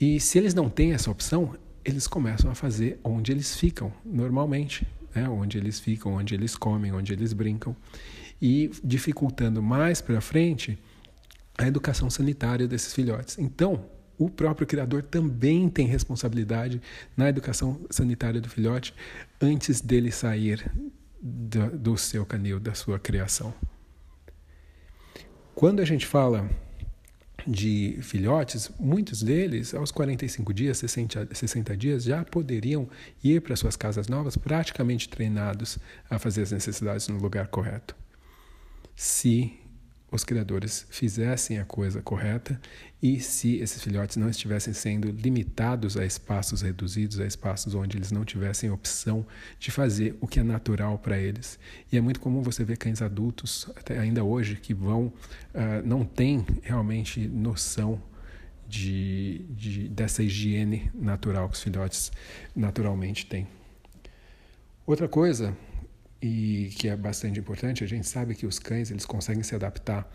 E 0.00 0.18
se 0.18 0.38
eles 0.38 0.54
não 0.54 0.70
têm 0.70 0.92
essa 0.92 1.10
opção, 1.10 1.54
eles 1.84 2.06
começam 2.06 2.50
a 2.50 2.54
fazer 2.54 2.98
onde 3.04 3.32
eles 3.32 3.56
ficam 3.56 3.92
normalmente 4.04 4.86
né, 5.14 5.28
onde 5.28 5.58
eles 5.58 5.80
ficam, 5.80 6.14
onde 6.14 6.34
eles 6.34 6.56
comem, 6.56 6.92
onde 6.92 7.12
eles 7.12 7.32
brincam, 7.32 7.76
e 8.40 8.70
dificultando 8.82 9.62
mais 9.62 10.00
para 10.00 10.20
frente 10.20 10.78
a 11.58 11.66
educação 11.66 12.08
sanitária 12.08 12.66
desses 12.66 12.94
filhotes. 12.94 13.38
Então, 13.38 13.84
o 14.18 14.28
próprio 14.28 14.66
criador 14.66 15.02
também 15.02 15.68
tem 15.68 15.86
responsabilidade 15.86 16.80
na 17.16 17.28
educação 17.28 17.80
sanitária 17.90 18.40
do 18.40 18.48
filhote 18.48 18.94
antes 19.40 19.80
dele 19.80 20.10
sair 20.10 20.70
do, 21.20 21.70
do 21.76 21.96
seu 21.96 22.24
canil, 22.24 22.60
da 22.60 22.74
sua 22.74 22.98
criação. 22.98 23.52
Quando 25.54 25.80
a 25.80 25.84
gente 25.84 26.06
fala 26.06 26.48
de 27.46 27.98
filhotes, 28.02 28.70
muitos 28.78 29.22
deles, 29.22 29.74
aos 29.74 29.90
45 29.90 30.52
dias, 30.54 30.78
60, 30.78 31.34
60 31.34 31.76
dias, 31.76 32.04
já 32.04 32.24
poderiam 32.24 32.88
ir 33.22 33.40
para 33.40 33.56
suas 33.56 33.76
casas 33.76 34.08
novas 34.08 34.36
praticamente 34.36 35.08
treinados 35.08 35.78
a 36.08 36.18
fazer 36.18 36.42
as 36.42 36.52
necessidades 36.52 37.08
no 37.08 37.18
lugar 37.18 37.48
correto. 37.48 37.94
Se 38.94 39.58
os 40.10 40.24
criadores 40.24 40.86
fizessem 40.90 41.58
a 41.58 41.64
coisa 41.64 42.02
correta 42.02 42.60
e 43.02 43.20
se 43.20 43.56
esses 43.56 43.82
filhotes 43.82 44.16
não 44.16 44.28
estivessem 44.28 44.74
sendo 44.74 45.10
limitados 45.10 45.96
a 45.96 46.04
espaços 46.04 46.62
reduzidos, 46.62 47.20
a 47.20 47.26
espaços 47.26 47.74
onde 47.74 47.96
eles 47.96 48.10
não 48.10 48.24
tivessem 48.24 48.70
opção 48.70 49.24
de 49.58 49.70
fazer 49.70 50.16
o 50.20 50.26
que 50.26 50.40
é 50.40 50.42
natural 50.42 50.98
para 50.98 51.16
eles. 51.16 51.58
E 51.90 51.96
é 51.96 52.00
muito 52.00 52.20
comum 52.20 52.42
você 52.42 52.64
ver 52.64 52.76
cães 52.76 53.00
adultos, 53.00 53.70
até 53.76 53.98
ainda 53.98 54.24
hoje, 54.24 54.56
que 54.56 54.74
vão, 54.74 55.06
uh, 55.06 55.12
não 55.84 56.04
têm 56.04 56.44
realmente 56.62 57.26
noção 57.26 58.02
de, 58.68 59.44
de, 59.50 59.88
dessa 59.88 60.22
higiene 60.22 60.90
natural 60.94 61.48
que 61.48 61.54
os 61.54 61.62
filhotes 61.62 62.12
naturalmente 62.54 63.26
têm. 63.26 63.46
Outra 64.86 65.08
coisa 65.08 65.56
e 66.22 66.70
que 66.76 66.88
é 66.88 66.96
bastante 66.96 67.40
importante, 67.40 67.82
a 67.82 67.86
gente 67.86 68.06
sabe 68.06 68.34
que 68.34 68.46
os 68.46 68.58
cães 68.58 68.90
eles 68.90 69.06
conseguem 69.06 69.42
se 69.42 69.54
adaptar 69.54 70.10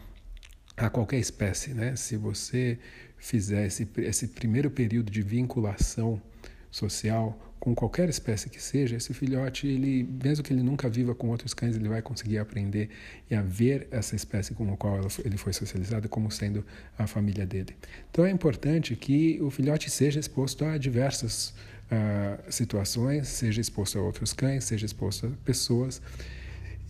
a 0.78 0.90
qualquer 0.90 1.20
espécie, 1.20 1.74
né? 1.74 1.96
Se 1.96 2.18
você 2.18 2.78
fizer 3.18 3.66
esse, 3.66 3.88
esse 3.98 4.28
primeiro 4.28 4.70
período 4.70 5.10
de 5.10 5.22
vinculação 5.22 6.22
social 6.70 7.40
com 7.60 7.74
qualquer 7.74 8.08
espécie 8.10 8.50
que 8.50 8.62
seja, 8.62 8.96
esse 8.98 9.14
filhote, 9.14 9.66
ele, 9.66 10.04
mesmo 10.24 10.44
que 10.44 10.54
ele 10.54 10.62
nunca 10.62 10.88
viva 10.88 11.16
com 11.16 11.30
outros 11.30 11.54
cães, 11.54 11.76
ele 11.76 11.90
vai 11.90 12.02
conseguir 12.02 12.38
aprender 12.38 12.90
e 13.32 13.34
a 13.34 13.42
ver 13.42 13.88
essa 13.90 14.16
espécie 14.16 14.54
com 14.54 14.72
a 14.72 14.78
qual 14.78 15.00
ele 15.24 15.38
foi 15.38 15.54
socializado 15.54 16.08
como 16.08 16.30
sendo 16.30 16.64
a 16.98 17.08
família 17.08 17.46
dele. 17.46 17.76
Então 18.12 18.26
é 18.26 18.30
importante 18.30 18.96
que 18.96 19.40
o 19.42 19.50
filhote 19.50 19.90
seja 19.90 20.20
exposto 20.20 20.64
a 20.66 20.78
diversas 20.78 21.56
uh, 21.92 22.52
situações, 22.52 23.28
seja 23.28 23.62
exposto 23.62 23.98
a 23.98 24.02
outros 24.02 24.34
cães, 24.34 24.64
seja 24.64 24.86
exposto 24.86 25.28
a 25.28 25.30
pessoas. 25.46 26.02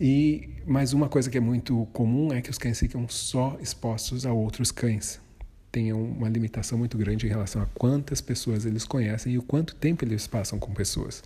E 0.00 0.50
mais 0.66 0.92
uma 0.92 1.08
coisa 1.08 1.30
que 1.30 1.38
é 1.38 1.40
muito 1.40 1.86
comum 1.92 2.32
é 2.32 2.42
que 2.42 2.50
os 2.50 2.58
cães 2.58 2.78
ficam 2.78 3.08
só 3.08 3.56
expostos 3.60 4.26
a 4.26 4.32
outros 4.32 4.70
cães 4.70 5.20
tenham 5.76 6.02
uma 6.02 6.26
limitação 6.26 6.78
muito 6.78 6.96
grande 6.96 7.26
em 7.26 7.28
relação 7.28 7.60
a 7.60 7.66
quantas 7.66 8.22
pessoas 8.22 8.64
eles 8.64 8.86
conhecem 8.86 9.34
e 9.34 9.38
o 9.38 9.42
quanto 9.42 9.74
tempo 9.74 10.06
eles 10.06 10.26
passam 10.26 10.58
com 10.58 10.72
pessoas. 10.72 11.22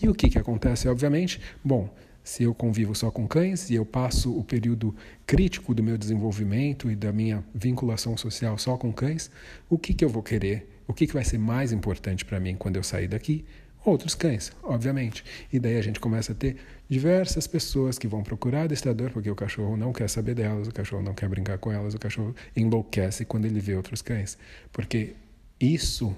E 0.00 0.08
o 0.08 0.14
que, 0.14 0.30
que 0.30 0.38
acontece, 0.38 0.88
obviamente? 0.88 1.38
Bom, 1.62 1.94
se 2.22 2.44
eu 2.44 2.54
convivo 2.54 2.94
só 2.94 3.10
com 3.10 3.28
cães 3.28 3.68
e 3.68 3.74
eu 3.74 3.84
passo 3.84 4.34
o 4.34 4.42
período 4.42 4.96
crítico 5.26 5.74
do 5.74 5.82
meu 5.82 5.98
desenvolvimento 5.98 6.90
e 6.90 6.96
da 6.96 7.12
minha 7.12 7.44
vinculação 7.54 8.16
social 8.16 8.56
só 8.56 8.78
com 8.78 8.90
cães, 8.90 9.30
o 9.68 9.76
que, 9.76 9.92
que 9.92 10.02
eu 10.02 10.08
vou 10.08 10.22
querer? 10.22 10.66
O 10.86 10.92
que, 10.92 11.06
que 11.06 11.14
vai 11.14 11.24
ser 11.24 11.38
mais 11.38 11.72
importante 11.72 12.24
para 12.24 12.38
mim 12.38 12.56
quando 12.56 12.76
eu 12.76 12.82
sair 12.82 13.08
daqui? 13.08 13.44
outros 13.84 14.14
cães, 14.14 14.50
obviamente. 14.62 15.24
E 15.52 15.58
daí 15.58 15.76
a 15.76 15.82
gente 15.82 16.00
começa 16.00 16.32
a 16.32 16.34
ter 16.34 16.56
diversas 16.88 17.46
pessoas 17.46 17.98
que 17.98 18.08
vão 18.08 18.22
procurar 18.22 18.62
adestrador 18.62 19.10
porque 19.10 19.30
o 19.30 19.34
cachorro 19.34 19.76
não 19.76 19.92
quer 19.92 20.08
saber 20.08 20.34
delas, 20.34 20.66
o 20.66 20.72
cachorro 20.72 21.02
não 21.02 21.14
quer 21.14 21.28
brincar 21.28 21.58
com 21.58 21.70
elas, 21.70 21.94
o 21.94 21.98
cachorro 21.98 22.34
enlouquece 22.56 23.24
quando 23.24 23.44
ele 23.44 23.60
vê 23.60 23.74
outros 23.74 24.00
cães. 24.00 24.38
Porque 24.72 25.14
isso 25.60 26.16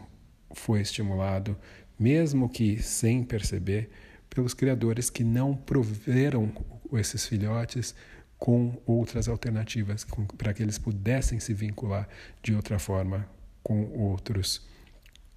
foi 0.54 0.80
estimulado, 0.80 1.56
mesmo 1.98 2.48
que 2.48 2.80
sem 2.80 3.22
perceber, 3.22 3.90
pelos 4.30 4.54
criadores 4.54 5.10
que 5.10 5.24
não 5.24 5.54
proveram 5.54 6.52
esses 6.92 7.26
filhotes 7.26 7.94
com 8.38 8.80
outras 8.84 9.28
alternativas, 9.28 10.06
para 10.36 10.52
que 10.52 10.62
eles 10.62 10.78
pudessem 10.78 11.40
se 11.40 11.54
vincular 11.54 12.06
de 12.42 12.54
outra 12.54 12.78
forma 12.78 13.26
com 13.66 13.82
outros 13.98 14.62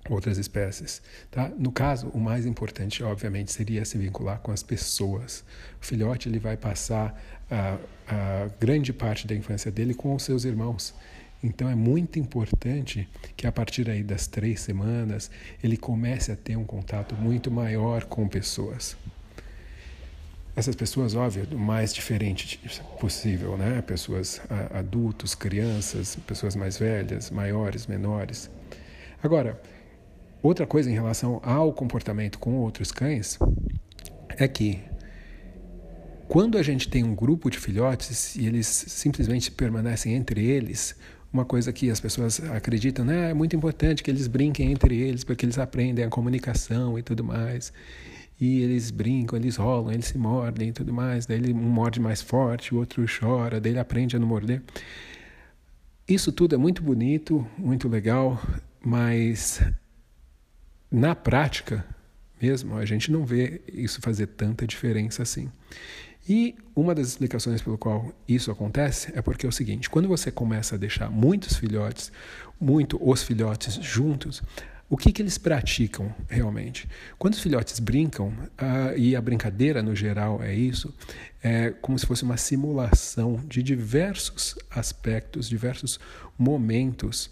outras 0.08 0.38
espécies. 0.38 1.02
Tá? 1.30 1.50
No 1.50 1.72
caso, 1.72 2.08
o 2.10 2.20
mais 2.20 2.46
importante, 2.46 3.04
obviamente, 3.04 3.52
seria 3.52 3.84
se 3.86 3.98
vincular 3.98 4.40
com 4.40 4.52
as 4.52 4.64
pessoas. 4.64 5.44
O 5.82 5.86
filhote 5.86 6.30
ele 6.30 6.40
vai 6.40 6.56
passar 6.56 7.20
a, 7.52 7.78
a 8.08 8.50
grande 8.60 8.94
parte 8.94 9.28
da 9.28 9.36
infância 9.36 9.72
dele 9.72 9.94
com 9.94 10.16
os 10.16 10.24
seus 10.24 10.46
irmãos. 10.46 10.94
Então 11.44 11.70
é 11.70 11.76
muito 11.76 12.18
importante 12.20 13.08
que 13.36 13.46
a 13.46 13.52
partir 13.52 13.90
aí 13.90 14.04
das 14.04 14.26
três 14.26 14.62
semanas 14.62 15.30
ele 15.64 15.78
comece 15.78 16.32
a 16.32 16.36
ter 16.36 16.56
um 16.56 16.66
contato 16.66 17.16
muito 17.16 17.50
maior 17.52 18.06
com 18.06 18.28
pessoas. 18.28 18.96
Essas 20.60 20.76
pessoas, 20.76 21.16
óbvio, 21.16 21.48
o 21.52 21.58
mais 21.58 21.94
diferente 21.94 22.60
possível, 23.00 23.58
né? 23.58 23.82
Pessoas 23.82 24.42
adultos, 24.72 25.34
crianças, 25.34 26.18
pessoas 26.28 26.56
mais 26.56 26.78
velhas, 26.78 27.30
maiores, 27.32 27.88
menores. 27.88 28.50
Agora, 29.24 29.60
Outra 30.42 30.66
coisa 30.66 30.90
em 30.90 30.94
relação 30.94 31.42
ao 31.44 31.74
comportamento 31.74 32.40
com 32.40 32.56
outros 32.56 32.94
cães 32.94 33.38
é 34.38 34.48
que 34.48 34.80
quando 36.30 36.58
a 36.58 36.64
gente 36.64 36.88
tem 36.88 37.04
um 37.04 37.14
grupo 37.14 37.50
de 37.50 37.60
filhotes 37.60 38.36
e 38.38 38.48
eles 38.48 38.68
simplesmente 38.68 39.52
permanecem 39.52 40.14
entre 40.14 40.46
eles, 40.46 40.96
uma 41.34 41.44
coisa 41.44 41.74
que 41.74 41.92
as 41.92 42.00
pessoas 42.00 42.40
acreditam, 42.52 43.04
né, 43.04 43.32
é 43.32 43.34
muito 43.34 43.54
importante 43.54 44.02
que 44.02 44.10
eles 44.10 44.28
brinquem 44.28 44.72
entre 44.72 44.96
eles, 44.98 45.26
porque 45.26 45.46
eles 45.46 45.58
aprendem 45.58 46.06
a 46.06 46.10
comunicação 46.10 46.98
e 46.98 47.04
tudo 47.04 47.22
mais. 47.22 47.74
E 48.40 48.62
eles 48.62 48.90
brincam, 48.92 49.38
eles 49.38 49.58
rolam, 49.58 49.92
eles 49.92 50.06
se 50.06 50.18
mordem 50.18 50.70
e 50.70 50.74
tudo 50.74 50.94
mais. 50.94 51.26
Daí 51.26 51.38
ele, 51.38 51.54
um 51.54 51.58
morde 51.58 52.00
mais 52.00 52.22
forte, 52.22 52.74
o 52.74 52.78
outro 52.78 53.06
chora, 53.08 53.60
daí 53.60 53.74
ele 53.74 53.80
aprende 53.80 54.16
a 54.16 54.20
não 54.20 54.28
morder. 54.28 54.62
Isso 56.08 56.32
tudo 56.32 56.56
é 56.56 56.58
muito 56.58 56.82
bonito, 56.82 57.46
muito 57.58 57.88
legal, 57.88 58.42
mas 58.84 59.62
na 60.90 61.14
prática 61.14 61.86
mesmo, 62.42 62.78
a 62.78 62.86
gente 62.86 63.12
não 63.12 63.26
vê 63.26 63.62
isso 63.68 64.02
fazer 64.02 64.28
tanta 64.28 64.66
diferença 64.66 65.22
assim. 65.22 65.52
E 66.28 66.56
uma 66.76 66.96
das 66.96 67.08
explicações 67.08 67.62
pelo 67.62 67.78
qual 67.78 68.14
isso 68.28 68.52
acontece 68.52 69.12
é 69.16 69.22
porque 69.22 69.46
é 69.46 69.50
o 69.50 69.52
seguinte: 69.52 69.90
quando 69.90 70.08
você 70.08 70.32
começa 70.32 70.76
a 70.76 70.78
deixar 70.78 71.10
muitos 71.10 71.58
filhotes, 71.58 72.12
muito 72.60 73.00
os 73.02 73.24
filhotes 73.24 73.76
juntos, 73.76 74.42
o 74.90 74.98
que, 74.98 75.12
que 75.12 75.22
eles 75.22 75.38
praticam 75.38 76.14
realmente? 76.28 76.90
Quando 77.18 77.36
os 77.36 77.42
filhotes 77.42 77.80
brincam, 77.80 78.30
uh, 78.30 78.98
e 78.98 79.16
a 79.16 79.22
brincadeira 79.22 79.84
no 79.84 79.96
geral 79.96 80.42
é 80.42 80.54
isso, 80.54 80.94
é 81.44 81.70
como 81.70 81.98
se 82.00 82.08
fosse 82.08 82.24
uma 82.24 82.38
simulação 82.38 83.40
de 83.48 83.62
diversos 83.62 84.56
aspectos, 84.70 85.48
diversos 85.48 86.00
momentos 86.38 87.30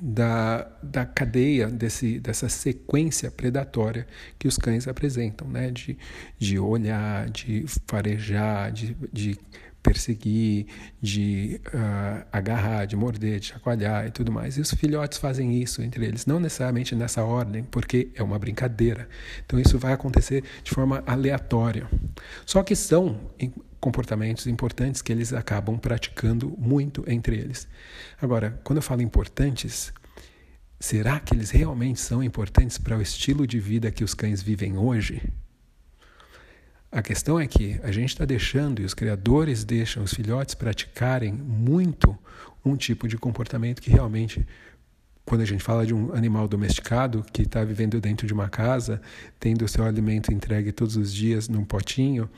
da, 0.00 0.70
da 0.82 1.04
cadeia, 1.04 1.66
desse, 1.66 2.20
dessa 2.20 2.48
sequência 2.48 3.30
predatória 3.30 4.06
que 4.38 4.46
os 4.48 4.56
cães 4.56 4.86
apresentam, 4.86 5.48
né? 5.48 5.70
de, 5.70 5.98
de 6.38 6.58
olhar, 6.58 7.28
de 7.30 7.64
farejar, 7.86 8.72
de, 8.72 8.96
de 9.12 9.36
perseguir, 9.82 10.66
de 11.00 11.60
uh, 11.68 12.26
agarrar, 12.30 12.84
de 12.84 12.96
morder, 12.96 13.40
de 13.40 13.46
chacoalhar 13.46 14.06
e 14.06 14.10
tudo 14.10 14.30
mais. 14.30 14.56
E 14.56 14.60
os 14.60 14.70
filhotes 14.72 15.18
fazem 15.18 15.60
isso 15.60 15.82
entre 15.82 16.04
eles, 16.04 16.26
não 16.26 16.38
necessariamente 16.38 16.94
nessa 16.94 17.22
ordem, 17.22 17.64
porque 17.64 18.10
é 18.14 18.22
uma 18.22 18.38
brincadeira. 18.38 19.08
Então 19.44 19.58
isso 19.58 19.78
vai 19.78 19.92
acontecer 19.92 20.44
de 20.62 20.70
forma 20.70 21.02
aleatória. 21.06 21.88
Só 22.44 22.62
que 22.62 22.76
são 22.76 23.18
comportamentos 23.80 24.46
importantes 24.46 25.00
que 25.00 25.10
eles 25.10 25.32
acabam 25.32 25.78
praticando 25.78 26.54
muito 26.58 27.02
entre 27.06 27.36
eles. 27.36 27.66
Agora, 28.20 28.60
quando 28.62 28.76
eu 28.76 28.82
falo 28.82 29.00
importantes, 29.00 29.92
será 30.78 31.18
que 31.18 31.34
eles 31.34 31.50
realmente 31.50 31.98
são 31.98 32.22
importantes 32.22 32.76
para 32.76 32.96
o 32.96 33.02
estilo 33.02 33.46
de 33.46 33.58
vida 33.58 33.90
que 33.90 34.04
os 34.04 34.14
cães 34.14 34.42
vivem 34.42 34.76
hoje? 34.76 35.22
A 36.92 37.02
questão 37.02 37.38
é 37.38 37.46
que 37.46 37.78
a 37.84 37.92
gente 37.92 38.08
está 38.08 38.24
deixando 38.24 38.82
e 38.82 38.84
os 38.84 38.94
criadores 38.94 39.62
deixam 39.62 40.02
os 40.02 40.12
filhotes 40.12 40.56
praticarem 40.56 41.32
muito 41.32 42.18
um 42.64 42.76
tipo 42.76 43.06
de 43.06 43.16
comportamento 43.16 43.80
que 43.80 43.90
realmente, 43.90 44.44
quando 45.24 45.42
a 45.42 45.44
gente 45.44 45.62
fala 45.62 45.86
de 45.86 45.94
um 45.94 46.12
animal 46.12 46.48
domesticado 46.48 47.24
que 47.32 47.42
está 47.42 47.62
vivendo 47.62 48.00
dentro 48.00 48.26
de 48.26 48.34
uma 48.34 48.48
casa, 48.48 49.00
tendo 49.38 49.64
o 49.64 49.68
seu 49.68 49.84
alimento 49.84 50.32
entregue 50.32 50.72
todos 50.72 50.96
os 50.96 51.14
dias 51.14 51.48
num 51.48 51.64
potinho, 51.64 52.28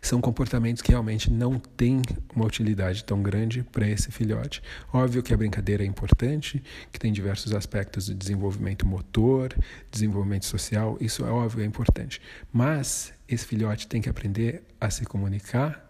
são 0.00 0.20
comportamentos 0.20 0.82
que 0.82 0.90
realmente 0.90 1.30
não 1.30 1.58
têm 1.58 2.02
uma 2.34 2.44
utilidade 2.44 3.04
tão 3.04 3.22
grande 3.22 3.62
para 3.62 3.88
esse 3.88 4.10
filhote. 4.10 4.62
Óbvio 4.92 5.22
que 5.22 5.32
a 5.32 5.36
brincadeira 5.36 5.82
é 5.82 5.86
importante, 5.86 6.62
que 6.92 6.98
tem 6.98 7.12
diversos 7.12 7.52
aspectos 7.52 8.06
de 8.06 8.14
desenvolvimento 8.14 8.86
motor, 8.86 9.54
desenvolvimento 9.90 10.46
social, 10.46 10.96
isso 11.00 11.24
é 11.24 11.30
óbvio, 11.30 11.62
é 11.62 11.66
importante. 11.66 12.20
Mas 12.52 13.12
esse 13.28 13.46
filhote 13.46 13.86
tem 13.86 14.00
que 14.00 14.08
aprender 14.08 14.62
a 14.80 14.90
se 14.90 15.04
comunicar 15.04 15.84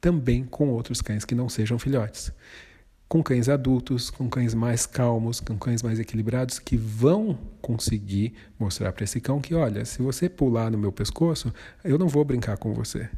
também 0.00 0.44
com 0.44 0.68
outros 0.68 1.02
cães 1.02 1.24
que 1.24 1.34
não 1.34 1.48
sejam 1.48 1.78
filhotes 1.78 2.32
com 3.10 3.24
cães 3.24 3.48
adultos, 3.48 4.08
com 4.08 4.28
cães 4.30 4.54
mais 4.54 4.86
calmos, 4.86 5.40
com 5.40 5.58
cães 5.58 5.82
mais 5.82 5.98
equilibrados, 5.98 6.60
que 6.60 6.76
vão 6.76 7.36
conseguir 7.60 8.34
mostrar 8.56 8.92
para 8.92 9.02
esse 9.02 9.20
cão 9.20 9.40
que, 9.40 9.52
olha, 9.52 9.84
se 9.84 10.00
você 10.00 10.28
pular 10.28 10.70
no 10.70 10.78
meu 10.78 10.92
pescoço, 10.92 11.52
eu 11.82 11.98
não 11.98 12.06
vou 12.06 12.24
brincar 12.24 12.56
com 12.56 12.72
você. 12.72 13.10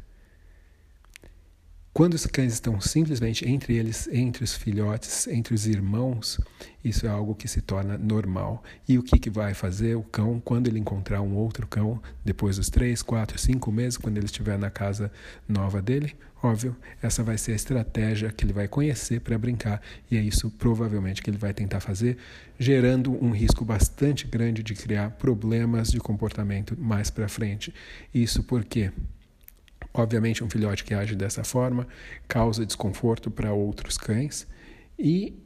Quando 1.93 2.15
os 2.15 2.25
cães 2.25 2.53
estão 2.53 2.81
simplesmente 2.81 3.47
entre 3.47 3.75
eles, 3.75 4.09
entre 4.11 4.43
os 4.43 4.55
filhotes, 4.55 5.27
entre 5.27 5.53
os 5.53 5.67
irmãos, 5.67 6.39
isso 6.83 7.05
é 7.05 7.09
algo 7.09 7.35
que 7.35 7.47
se 7.47 7.61
torna 7.61 7.99
normal. 7.99 8.63
E 8.89 8.97
o 8.97 9.03
que, 9.03 9.19
que 9.19 9.29
vai 9.29 9.53
fazer 9.53 9.93
o 9.93 10.01
cão 10.01 10.41
quando 10.43 10.67
ele 10.67 10.79
encontrar 10.79 11.21
um 11.21 11.35
outro 11.35 11.67
cão, 11.67 12.01
depois 12.25 12.57
dos 12.57 12.67
três, 12.67 13.03
quatro, 13.03 13.37
cinco 13.37 13.71
meses, 13.71 13.95
quando 13.95 14.17
ele 14.17 14.25
estiver 14.25 14.57
na 14.57 14.71
casa 14.71 15.11
nova 15.47 15.83
dele? 15.83 16.15
Óbvio, 16.41 16.75
essa 16.99 17.21
vai 17.21 17.37
ser 17.37 17.51
a 17.51 17.55
estratégia 17.55 18.31
que 18.31 18.43
ele 18.43 18.53
vai 18.53 18.67
conhecer 18.67 19.21
para 19.21 19.37
brincar, 19.37 19.79
e 20.09 20.17
é 20.17 20.21
isso 20.21 20.49
provavelmente 20.49 21.21
que 21.21 21.29
ele 21.29 21.37
vai 21.37 21.53
tentar 21.53 21.79
fazer, 21.79 22.17
gerando 22.57 23.11
um 23.23 23.29
risco 23.29 23.63
bastante 23.63 24.25
grande 24.25 24.63
de 24.63 24.73
criar 24.73 25.11
problemas 25.11 25.91
de 25.91 25.99
comportamento 25.99 26.75
mais 26.75 27.11
para 27.11 27.27
frente. 27.27 27.71
Isso 28.11 28.41
porque 28.41 28.91
Obviamente, 29.93 30.43
um 30.43 30.49
filhote 30.49 30.83
que 30.83 30.93
age 30.93 31.15
dessa 31.15 31.43
forma 31.43 31.87
causa 32.27 32.65
desconforto 32.65 33.29
para 33.29 33.53
outros 33.53 33.97
cães 33.97 34.47
e 34.97 35.37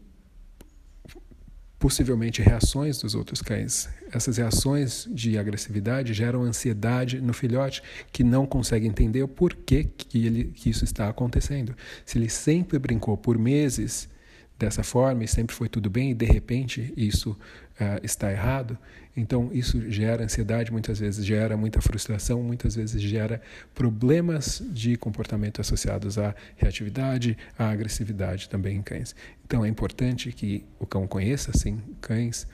possivelmente 1.80 2.42
reações 2.42 3.00
dos 3.00 3.14
outros 3.14 3.42
cães. 3.42 3.90
Essas 4.12 4.38
reações 4.38 5.08
de 5.12 5.38
agressividade 5.38 6.14
geram 6.14 6.42
ansiedade 6.44 7.22
no 7.22 7.34
filhote 7.34 7.84
que 8.12 8.24
não 8.24 8.46
consegue 8.46 8.88
entender 8.88 9.22
o 9.22 9.28
porquê 9.28 9.84
que, 9.84 10.26
ele, 10.26 10.46
que 10.46 10.70
isso 10.70 10.84
está 10.84 11.08
acontecendo. 11.08 11.76
Se 12.06 12.18
ele 12.18 12.30
sempre 12.30 12.80
brincou 12.80 13.16
por 13.16 13.38
meses 13.38 14.10
dessa 14.58 14.84
forma 14.84 15.24
e 15.24 15.28
sempre 15.28 15.56
foi 15.56 15.70
tudo 15.70 15.89
bem 15.89 16.12
e 16.12 16.13
de 16.13 16.26
repente 16.26 16.93
isso 16.98 17.32
uh, 17.32 18.04
está 18.04 18.32
errado. 18.32 18.78
Então 19.15 19.50
isso 19.52 19.89
gera 19.89 20.24
ansiedade, 20.24 20.72
muitas 20.72 21.00
vezes 21.00 21.26
gera 21.26 21.58
muita 21.58 21.82
frustração, 21.82 22.41
muitas 22.43 22.76
vezes 22.76 23.02
gera 23.02 23.41
problemas 23.74 24.62
de 24.70 24.96
comportamento 24.96 25.60
associados 25.60 26.17
à 26.20 26.36
reatividade, 26.56 27.38
à 27.58 27.70
agressividade 27.70 28.48
também 28.48 28.78
em 28.78 28.82
cães. 28.82 29.15
Então 29.46 29.65
é 29.65 29.67
importante 29.67 30.32
que 30.32 30.65
o 30.80 30.86
cão 30.86 31.08
conheça 31.08 31.52
sim 31.58 31.82
cães 32.00 32.48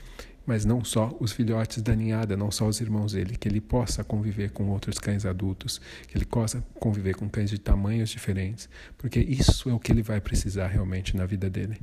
mas 0.45 0.65
não 0.65 0.83
só 0.83 1.15
os 1.19 1.31
filhotes 1.31 1.81
da 1.81 1.95
ninhada, 1.95 2.35
não 2.35 2.51
só 2.51 2.67
os 2.67 2.81
irmãos 2.81 3.13
dele, 3.13 3.37
que 3.37 3.47
ele 3.47 3.61
possa 3.61 4.03
conviver 4.03 4.51
com 4.51 4.69
outros 4.69 4.99
cães 4.99 5.25
adultos, 5.25 5.79
que 6.07 6.17
ele 6.17 6.25
possa 6.25 6.63
conviver 6.79 7.15
com 7.15 7.29
cães 7.29 7.49
de 7.49 7.57
tamanhos 7.57 8.09
diferentes, 8.09 8.67
porque 8.97 9.19
isso 9.19 9.69
é 9.69 9.73
o 9.73 9.79
que 9.79 9.91
ele 9.91 10.01
vai 10.01 10.19
precisar 10.19 10.67
realmente 10.67 11.15
na 11.15 11.25
vida 11.25 11.49
dele. 11.49 11.79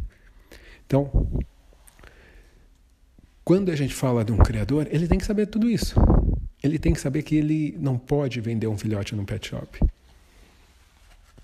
Então, 0.86 1.10
quando 3.44 3.70
a 3.70 3.76
gente 3.76 3.94
fala 3.94 4.24
de 4.24 4.32
um 4.32 4.38
criador, 4.38 4.86
ele 4.90 5.08
tem 5.08 5.18
que 5.18 5.24
saber 5.24 5.46
tudo 5.46 5.68
isso. 5.68 5.94
Ele 6.62 6.78
tem 6.78 6.92
que 6.92 7.00
saber 7.00 7.22
que 7.22 7.34
ele 7.36 7.76
não 7.80 7.98
pode 7.98 8.40
vender 8.40 8.66
um 8.66 8.76
filhote 8.76 9.14
num 9.14 9.24
pet 9.24 9.48
shop. 9.48 9.80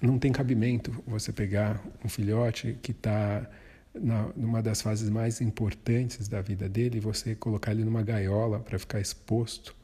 Não 0.01 0.19
tem 0.19 0.31
cabimento 0.31 1.03
você 1.07 1.33
pegar 1.33 1.83
um 2.05 2.09
filhote 2.09 2.79
que 2.83 2.93
está 2.93 3.49
na, 4.01 4.29
numa 4.37 4.63
das 4.63 4.81
fases 4.81 5.09
mais 5.09 5.41
importantes 5.41 6.29
da 6.29 6.41
vida 6.41 6.69
dele, 6.69 7.01
você 7.01 7.35
colocar 7.35 7.73
ele 7.73 7.85
numa 7.85 8.03
gaiola 8.03 8.61
para 8.61 8.79
ficar 8.79 9.01
exposto 9.01 9.75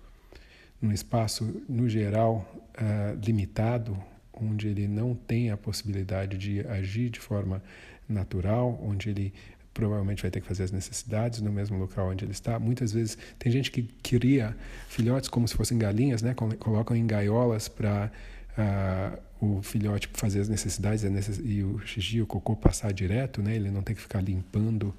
num 0.81 0.93
espaço, 0.93 1.63
no 1.69 1.89
geral, 1.89 2.47
uh, 2.75 3.19
limitado, 3.25 3.97
onde 4.33 4.67
ele 4.67 4.89
não 4.89 5.15
tem 5.15 5.51
a 5.51 5.57
possibilidade 5.57 6.37
de 6.37 6.67
agir 6.67 7.11
de 7.11 7.21
forma 7.21 7.63
natural, 8.09 8.79
onde 8.83 9.11
ele 9.11 9.33
provavelmente 9.73 10.21
vai 10.21 10.31
ter 10.31 10.41
que 10.41 10.47
fazer 10.47 10.65
as 10.65 10.71
necessidades 10.71 11.41
no 11.41 11.51
mesmo 11.51 11.79
local 11.79 12.09
onde 12.11 12.25
ele 12.25 12.33
está. 12.33 12.59
Muitas 12.59 12.93
vezes 12.93 13.17
tem 13.39 13.51
gente 13.51 13.71
que 13.71 13.83
cria 14.03 14.57
filhotes 14.89 15.29
como 15.29 15.47
se 15.49 15.55
fossem 15.55 15.79
galinhas, 15.79 16.21
né? 16.21 16.35
Colocam 16.35 16.97
em 16.97 17.07
gaiolas 17.07 17.69
para 17.69 18.11
uh, 18.59 19.19
o 19.43 19.61
filhote 19.61 20.09
fazer 20.13 20.41
as 20.41 20.49
necessidades 20.49 21.03
e 21.43 21.65
o 21.65 21.81
xixi, 21.81 22.21
o 22.21 22.27
cocô 22.27 22.55
passar 22.55 22.93
direto, 22.93 23.43
né? 23.43 23.57
Ele 23.57 23.73
não 23.73 23.83
tem 23.83 23.93
que 23.93 24.01
ficar 24.01 24.21
limpando 24.21 24.95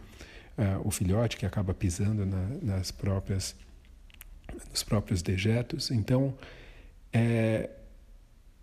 uh, 0.58 0.86
o 0.86 0.92
filhote 0.92 1.38
que 1.38 1.46
acaba 1.46 1.74
pisando 1.74 2.26
na, 2.26 2.48
nas 2.62 2.92
próprias 2.92 3.56
nos 4.70 4.84
próprios 4.84 5.22
dejetos. 5.22 5.92
Então, 5.92 6.36
é, 7.14 7.70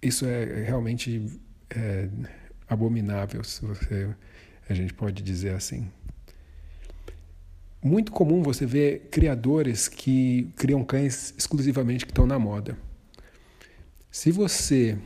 isso 0.02 0.26
é 0.26 0.62
realmente 0.62 1.40
é, 1.70 2.08
abominável, 2.68 3.42
se 3.42 3.64
você 3.64 4.14
a 4.68 4.74
gente 4.74 4.92
pode 4.92 5.22
dizer 5.22 5.54
assim. 5.54 5.90
Muito 7.82 8.12
comum 8.12 8.42
você 8.42 8.66
ver 8.66 9.08
criadores 9.10 9.88
que 9.88 10.52
criam 10.56 10.84
cães 10.84 11.34
exclusivamente 11.38 12.04
que 12.04 12.12
estão 12.12 12.26
na 12.26 12.38
moda. 12.38 12.76
Se 14.10 14.30
você 14.30 14.98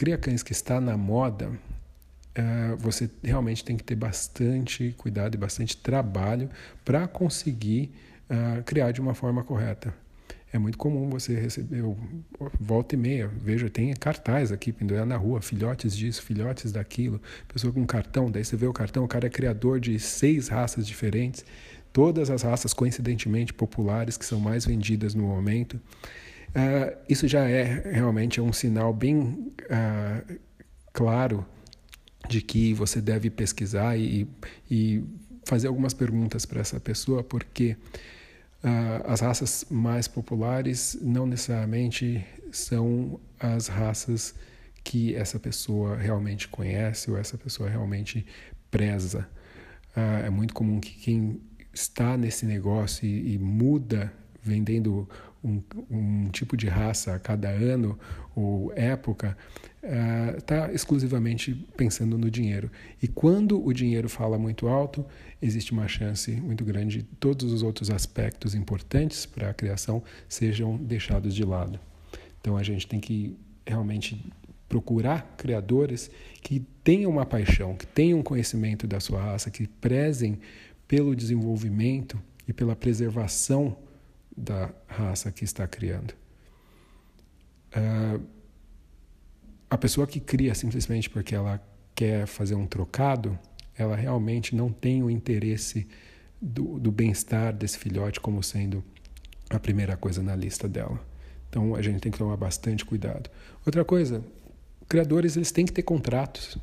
cria 0.00 0.16
cães 0.16 0.42
que 0.42 0.52
está 0.52 0.80
na 0.80 0.96
moda, 0.96 1.50
uh, 1.50 2.74
você 2.78 3.10
realmente 3.22 3.62
tem 3.62 3.76
que 3.76 3.84
ter 3.84 3.94
bastante 3.94 4.94
cuidado 4.96 5.34
e 5.34 5.36
bastante 5.36 5.76
trabalho 5.76 6.48
para 6.86 7.06
conseguir 7.06 7.92
uh, 8.30 8.62
criar 8.64 8.92
de 8.92 9.00
uma 9.02 9.12
forma 9.12 9.44
correta. 9.44 9.92
É 10.50 10.58
muito 10.58 10.78
comum 10.78 11.10
você 11.10 11.38
receber, 11.38 11.80
eu, 11.80 11.98
volta 12.58 12.94
e 12.94 12.98
meia, 12.98 13.28
vejo, 13.28 13.68
tem 13.68 13.92
cartaz 13.92 14.50
aqui 14.50 14.72
pendurado 14.72 15.06
na 15.06 15.18
rua, 15.18 15.42
filhotes 15.42 15.94
disso, 15.94 16.22
filhotes 16.22 16.72
daquilo, 16.72 17.20
pessoa 17.46 17.70
com 17.70 17.84
cartão, 17.84 18.30
daí 18.30 18.42
você 18.42 18.56
vê 18.56 18.66
o 18.66 18.72
cartão, 18.72 19.04
o 19.04 19.08
cara 19.08 19.26
é 19.26 19.30
criador 19.30 19.78
de 19.78 20.00
seis 20.00 20.48
raças 20.48 20.86
diferentes, 20.86 21.44
todas 21.92 22.30
as 22.30 22.40
raças 22.40 22.72
coincidentemente 22.72 23.52
populares 23.52 24.16
que 24.16 24.24
são 24.24 24.40
mais 24.40 24.64
vendidas 24.64 25.14
no 25.14 25.24
momento. 25.24 25.78
Uh, 26.50 26.96
isso 27.08 27.28
já 27.28 27.48
é 27.48 27.92
realmente 27.92 28.40
um 28.40 28.52
sinal 28.52 28.92
bem 28.92 29.52
uh, 29.64 30.38
claro 30.92 31.46
de 32.28 32.42
que 32.42 32.74
você 32.74 33.00
deve 33.00 33.30
pesquisar 33.30 33.96
e, 33.96 34.28
e 34.68 35.04
fazer 35.44 35.68
algumas 35.68 35.94
perguntas 35.94 36.44
para 36.44 36.60
essa 36.60 36.80
pessoa, 36.80 37.22
porque 37.22 37.76
uh, 38.64 39.06
as 39.06 39.20
raças 39.20 39.64
mais 39.70 40.08
populares 40.08 40.98
não 41.00 41.24
necessariamente 41.24 42.24
são 42.50 43.20
as 43.38 43.68
raças 43.68 44.34
que 44.82 45.14
essa 45.14 45.38
pessoa 45.38 45.96
realmente 45.96 46.48
conhece 46.48 47.10
ou 47.10 47.16
essa 47.16 47.38
pessoa 47.38 47.68
realmente 47.68 48.26
preza. 48.70 49.28
é 49.94 50.30
muito 50.30 50.54
comum 50.54 50.80
que 50.80 50.92
quem 50.94 51.40
está 51.72 52.16
nesse 52.16 52.46
negócio 52.46 53.06
e, 53.06 53.34
e 53.34 53.38
muda 53.38 54.12
vendendo 54.42 55.08
um, 55.42 55.62
um, 55.90 56.28
tipo 56.30 56.56
de 56.56 56.66
raça 56.68 57.14
a 57.14 57.18
cada 57.18 57.48
ano 57.48 57.98
ou 58.34 58.72
época, 58.74 59.36
está 60.36 60.68
uh, 60.68 60.74
exclusivamente 60.74 61.54
pensando 61.76 62.18
no 62.18 62.30
dinheiro. 62.30 62.70
E 63.02 63.08
quando 63.08 63.64
o 63.64 63.72
dinheiro 63.72 64.08
fala 64.08 64.38
muito 64.38 64.68
alto, 64.68 65.04
existe 65.40 65.72
uma 65.72 65.88
chance 65.88 66.30
muito 66.32 66.64
grande 66.64 66.98
de 66.98 67.04
todos 67.04 67.52
os 67.52 67.62
outros 67.62 67.90
aspectos 67.90 68.54
importantes 68.54 69.26
para 69.26 69.50
a 69.50 69.54
criação 69.54 70.02
sejam 70.28 70.76
deixados 70.76 71.34
de 71.34 71.44
lado. 71.44 71.80
Então 72.40 72.56
a 72.56 72.62
gente 72.62 72.86
tem 72.86 73.00
que 73.00 73.36
realmente 73.66 74.32
procurar 74.68 75.34
criadores 75.36 76.10
que 76.42 76.60
tenham 76.84 77.10
uma 77.10 77.26
paixão, 77.26 77.74
que 77.74 77.86
tenham 77.86 78.22
conhecimento 78.22 78.86
da 78.86 79.00
sua 79.00 79.20
raça, 79.20 79.50
que 79.50 79.66
prezem 79.66 80.38
pelo 80.86 81.14
desenvolvimento 81.14 82.20
e 82.46 82.52
pela 82.52 82.76
preservação 82.76 83.76
da 84.36 84.70
raça 84.86 85.30
que 85.30 85.44
está 85.44 85.66
criando. 85.66 86.14
Uh, 87.76 88.24
a 89.68 89.78
pessoa 89.78 90.06
que 90.06 90.18
cria 90.18 90.54
simplesmente 90.54 91.08
porque 91.08 91.34
ela 91.34 91.62
quer 91.94 92.26
fazer 92.26 92.54
um 92.54 92.66
trocado, 92.66 93.38
ela 93.76 93.94
realmente 93.94 94.56
não 94.56 94.72
tem 94.72 95.02
o 95.02 95.10
interesse 95.10 95.86
do, 96.40 96.78
do 96.78 96.90
bem-estar 96.90 97.52
desse 97.54 97.78
filhote 97.78 98.18
como 98.20 98.42
sendo 98.42 98.82
a 99.48 99.58
primeira 99.58 99.96
coisa 99.96 100.22
na 100.22 100.34
lista 100.34 100.68
dela. 100.68 100.98
Então 101.48 101.74
a 101.74 101.82
gente 101.82 102.00
tem 102.00 102.10
que 102.10 102.18
tomar 102.18 102.36
bastante 102.36 102.84
cuidado. 102.84 103.30
Outra 103.66 103.84
coisa, 103.84 104.24
criadores 104.88 105.36
eles 105.36 105.52
têm 105.52 105.66
que 105.66 105.72
ter 105.72 105.82
contratos. 105.82 106.58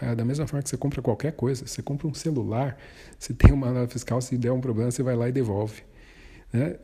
É, 0.00 0.14
da 0.14 0.24
mesma 0.24 0.46
forma 0.46 0.62
que 0.62 0.68
você 0.68 0.76
compra 0.76 1.00
qualquer 1.00 1.32
coisa, 1.32 1.66
você 1.66 1.82
compra 1.82 2.08
um 2.08 2.14
celular, 2.14 2.76
você 3.18 3.32
tem 3.32 3.52
uma 3.52 3.70
nota 3.70 3.92
fiscal, 3.92 4.20
se 4.20 4.36
der 4.36 4.50
um 4.50 4.60
problema, 4.60 4.90
você 4.90 5.02
vai 5.02 5.14
lá 5.14 5.28
e 5.28 5.32
devolve. 5.32 5.82
Né? 6.52 6.76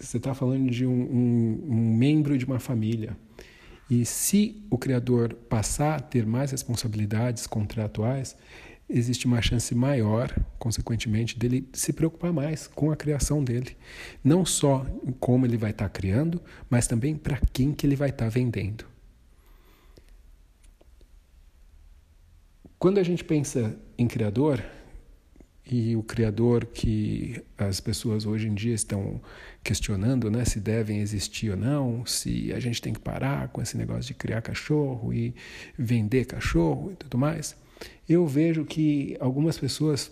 Você 0.00 0.16
está 0.16 0.34
falando 0.34 0.70
de 0.70 0.86
um, 0.86 0.90
um, 0.90 1.64
um 1.68 1.94
membro 1.94 2.38
de 2.38 2.46
uma 2.46 2.58
família. 2.58 3.14
E 3.90 4.04
se 4.06 4.64
o 4.70 4.78
criador 4.78 5.34
passar 5.34 5.96
a 5.96 6.00
ter 6.00 6.24
mais 6.24 6.52
responsabilidades 6.52 7.46
contratuais, 7.46 8.34
existe 8.88 9.26
uma 9.26 9.42
chance 9.42 9.74
maior, 9.74 10.34
consequentemente, 10.58 11.38
dele 11.38 11.68
se 11.72 11.92
preocupar 11.92 12.32
mais 12.32 12.66
com 12.66 12.90
a 12.90 12.96
criação 12.96 13.44
dele. 13.44 13.76
Não 14.24 14.46
só 14.46 14.86
em 15.06 15.12
como 15.12 15.44
ele 15.44 15.58
vai 15.58 15.70
estar 15.70 15.88
tá 15.88 15.90
criando, 15.90 16.40
mas 16.70 16.86
também 16.86 17.14
para 17.14 17.38
quem 17.52 17.72
que 17.74 17.86
ele 17.86 17.96
vai 17.96 18.08
estar 18.08 18.24
tá 18.24 18.30
vendendo. 18.30 18.86
Quando 22.78 22.96
a 22.96 23.02
gente 23.02 23.22
pensa 23.22 23.78
em 23.98 24.08
criador, 24.08 24.64
e 25.70 25.94
o 25.94 26.02
criador 26.02 26.66
que 26.66 27.40
as 27.56 27.78
pessoas 27.78 28.26
hoje 28.26 28.48
em 28.48 28.54
dia 28.54 28.74
estão 28.74 29.20
questionando, 29.62 30.28
né, 30.28 30.44
se 30.44 30.58
devem 30.58 30.98
existir 30.98 31.50
ou 31.50 31.56
não, 31.56 32.04
se 32.04 32.52
a 32.52 32.58
gente 32.58 32.82
tem 32.82 32.92
que 32.92 32.98
parar 32.98 33.48
com 33.48 33.62
esse 33.62 33.76
negócio 33.76 34.08
de 34.08 34.14
criar 34.14 34.42
cachorro 34.42 35.14
e 35.14 35.32
vender 35.78 36.24
cachorro 36.24 36.90
e 36.90 36.96
tudo 36.96 37.16
mais. 37.16 37.54
Eu 38.08 38.26
vejo 38.26 38.64
que 38.64 39.16
algumas 39.20 39.56
pessoas 39.58 40.10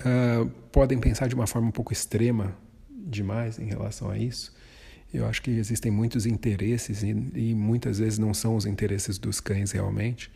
uh, 0.00 0.46
podem 0.70 0.98
pensar 0.98 1.28
de 1.28 1.34
uma 1.34 1.46
forma 1.46 1.68
um 1.68 1.72
pouco 1.72 1.92
extrema 1.92 2.54
demais 2.90 3.58
em 3.58 3.66
relação 3.66 4.10
a 4.10 4.18
isso. 4.18 4.54
Eu 5.14 5.24
acho 5.24 5.40
que 5.40 5.50
existem 5.50 5.90
muitos 5.90 6.26
interesses 6.26 7.02
e, 7.02 7.16
e 7.34 7.54
muitas 7.54 7.98
vezes 7.98 8.18
não 8.18 8.34
são 8.34 8.54
os 8.54 8.66
interesses 8.66 9.16
dos 9.16 9.40
cães 9.40 9.72
realmente 9.72 10.30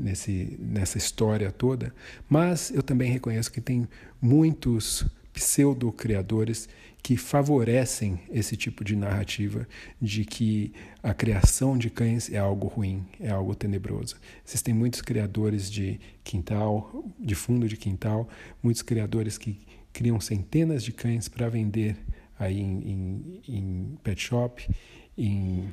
nesse, 0.00 0.56
nessa 0.58 0.98
história 0.98 1.50
toda, 1.52 1.94
mas 2.28 2.70
eu 2.70 2.82
também 2.82 3.10
reconheço 3.10 3.52
que 3.52 3.60
tem 3.60 3.88
muitos 4.20 5.06
pseudo-criadores 5.32 6.68
que 7.02 7.16
favorecem 7.16 8.20
esse 8.30 8.56
tipo 8.56 8.84
de 8.84 8.94
narrativa 8.94 9.66
de 10.00 10.24
que 10.24 10.72
a 11.02 11.14
criação 11.14 11.78
de 11.78 11.88
cães 11.88 12.30
é 12.30 12.38
algo 12.38 12.66
ruim, 12.66 13.06
é 13.18 13.30
algo 13.30 13.54
tenebroso. 13.54 14.16
Existem 14.46 14.74
muitos 14.74 15.00
criadores 15.00 15.70
de 15.70 15.98
quintal, 16.22 17.04
de 17.18 17.34
fundo 17.34 17.66
de 17.66 17.76
quintal, 17.76 18.28
muitos 18.62 18.82
criadores 18.82 19.38
que 19.38 19.58
criam 19.92 20.20
centenas 20.20 20.84
de 20.84 20.92
cães 20.92 21.28
para 21.28 21.48
vender 21.48 21.96
aí 22.38 22.60
em, 22.60 22.80
em, 22.88 23.40
em 23.48 23.98
pet 24.02 24.20
shop, 24.20 24.68
em, 25.16 25.72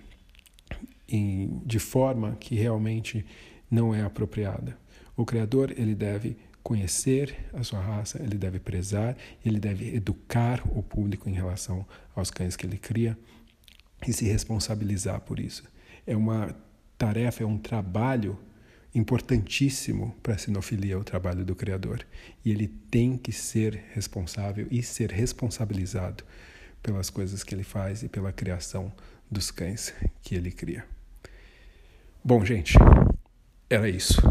de 1.65 1.80
forma 1.80 2.38
que 2.39 2.55
realmente 2.55 3.25
não 3.70 3.93
é 3.93 4.01
apropriada. 4.01 4.78
O 5.15 5.26
criador 5.26 5.74
ele 5.78 5.95
deve 5.95 6.38
conhecer 6.63 7.45
a 7.53 7.63
sua 7.63 7.80
raça, 7.80 8.22
ele 8.22 8.38
deve 8.38 8.59
prezar, 8.59 9.15
ele 9.45 9.59
deve 9.59 9.95
educar 9.95 10.61
o 10.78 10.84
público 10.84 11.30
em 11.30 11.34
relação 11.34 11.86
aos 12.15 12.30
cães 12.30 12.55
que 12.55 12.65
ele 12.65 12.78
cria 12.78 13.18
e 14.05 14.11
se 14.11 14.26
responsabilizar 14.26 15.22
por 15.22 15.39
isso. 15.39 15.63
É 16.05 16.15
uma 16.15 16.53
tarefa, 16.97 17.43
é 17.43 17.45
um 17.45 17.57
trabalho 17.57 18.38
importantíssimo 18.93 20.15
para 20.24 20.34
a 20.36 20.38
sinofilia, 20.38 20.97
o 20.97 21.03
trabalho 21.03 21.45
do 21.45 21.55
criador. 21.55 22.05
E 22.43 22.51
ele 22.51 22.68
tem 22.68 23.18
que 23.18 23.32
ser 23.32 23.86
responsável 23.93 24.68
e 24.70 24.82
ser 24.82 25.11
responsabilizado 25.11 26.24
pelas 26.82 27.09
coisas 27.09 27.43
que 27.43 27.53
ele 27.53 27.63
faz 27.63 28.03
e 28.03 28.09
pela 28.09 28.32
criação 28.32 28.91
dos 29.30 29.51
cães 29.51 29.93
que 30.22 30.36
ele 30.36 30.51
cria. 30.51 30.86
Bom, 32.24 32.43
gente, 32.43 32.74
era 33.70 33.89
isso. 33.89 34.22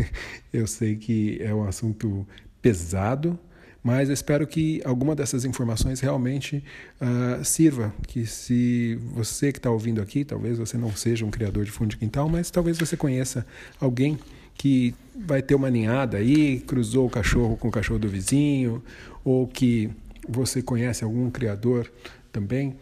Eu 0.52 0.66
sei 0.66 0.96
que 0.96 1.38
é 1.42 1.54
um 1.54 1.66
assunto 1.66 2.26
pesado, 2.62 3.38
mas 3.82 4.08
espero 4.08 4.46
que 4.46 4.80
alguma 4.84 5.14
dessas 5.14 5.44
informações 5.44 6.00
realmente 6.00 6.64
uh, 7.00 7.44
sirva. 7.44 7.94
Que 8.06 8.26
se 8.26 8.98
você 9.12 9.52
que 9.52 9.58
está 9.58 9.70
ouvindo 9.70 10.00
aqui, 10.00 10.24
talvez 10.24 10.58
você 10.58 10.76
não 10.76 10.94
seja 10.96 11.24
um 11.24 11.30
criador 11.30 11.64
de 11.64 11.70
fundo 11.70 11.90
de 11.90 11.96
quintal, 11.96 12.28
mas 12.28 12.50
talvez 12.50 12.78
você 12.78 12.96
conheça 12.96 13.46
alguém 13.80 14.18
que 14.54 14.94
vai 15.14 15.42
ter 15.42 15.54
uma 15.54 15.70
ninhada 15.70 16.16
aí, 16.16 16.60
cruzou 16.60 17.06
o 17.06 17.10
cachorro 17.10 17.56
com 17.56 17.68
o 17.68 17.70
cachorro 17.70 17.98
do 17.98 18.08
vizinho, 18.08 18.82
ou 19.22 19.46
que 19.46 19.90
você 20.26 20.62
conhece 20.62 21.04
algum 21.04 21.30
criador 21.30 21.90
também. 22.32 22.74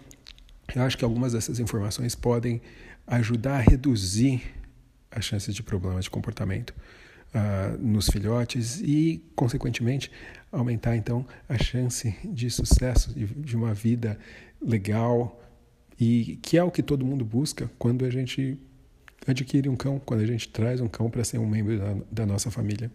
Eu 0.75 0.83
acho 0.83 0.97
que 0.97 1.05
algumas 1.05 1.33
dessas 1.33 1.59
informações 1.59 2.15
podem 2.15 2.63
ajudar 3.07 3.57
a 3.57 3.61
reduzir 3.61 4.43
as 5.15 5.25
chances 5.25 5.55
de 5.55 5.63
problemas 5.63 6.05
de 6.05 6.11
comportamento 6.11 6.75
uh, 7.35 7.79
nos 7.79 8.09
filhotes 8.09 8.81
e, 8.81 9.23
consequentemente, 9.35 10.11
aumentar 10.51 10.97
então 10.97 11.27
a 11.49 11.57
chance 11.57 12.15
de 12.25 12.51
sucesso, 12.51 13.13
de, 13.13 13.27
de 13.27 13.57
uma 13.57 13.73
vida 13.75 14.19
legal 14.61 15.41
e 15.99 16.39
que 16.43 16.59
é 16.59 16.63
o 16.63 16.71
que 16.71 16.83
todo 16.83 17.05
mundo 17.05 17.25
busca 17.25 17.71
quando 17.79 18.05
a 18.05 18.11
gente 18.11 18.59
adquire 19.27 19.69
um 19.69 19.77
cão, 19.77 19.99
quando 19.99 20.21
a 20.21 20.27
gente 20.27 20.49
traz 20.49 20.81
um 20.81 20.89
cão 20.89 21.09
para 21.09 21.25
ser 21.25 21.39
um 21.39 21.47
membro 21.47 21.79
da, 21.79 21.97
da, 22.11 22.27
nossa 22.27 22.51
família. 22.51 22.91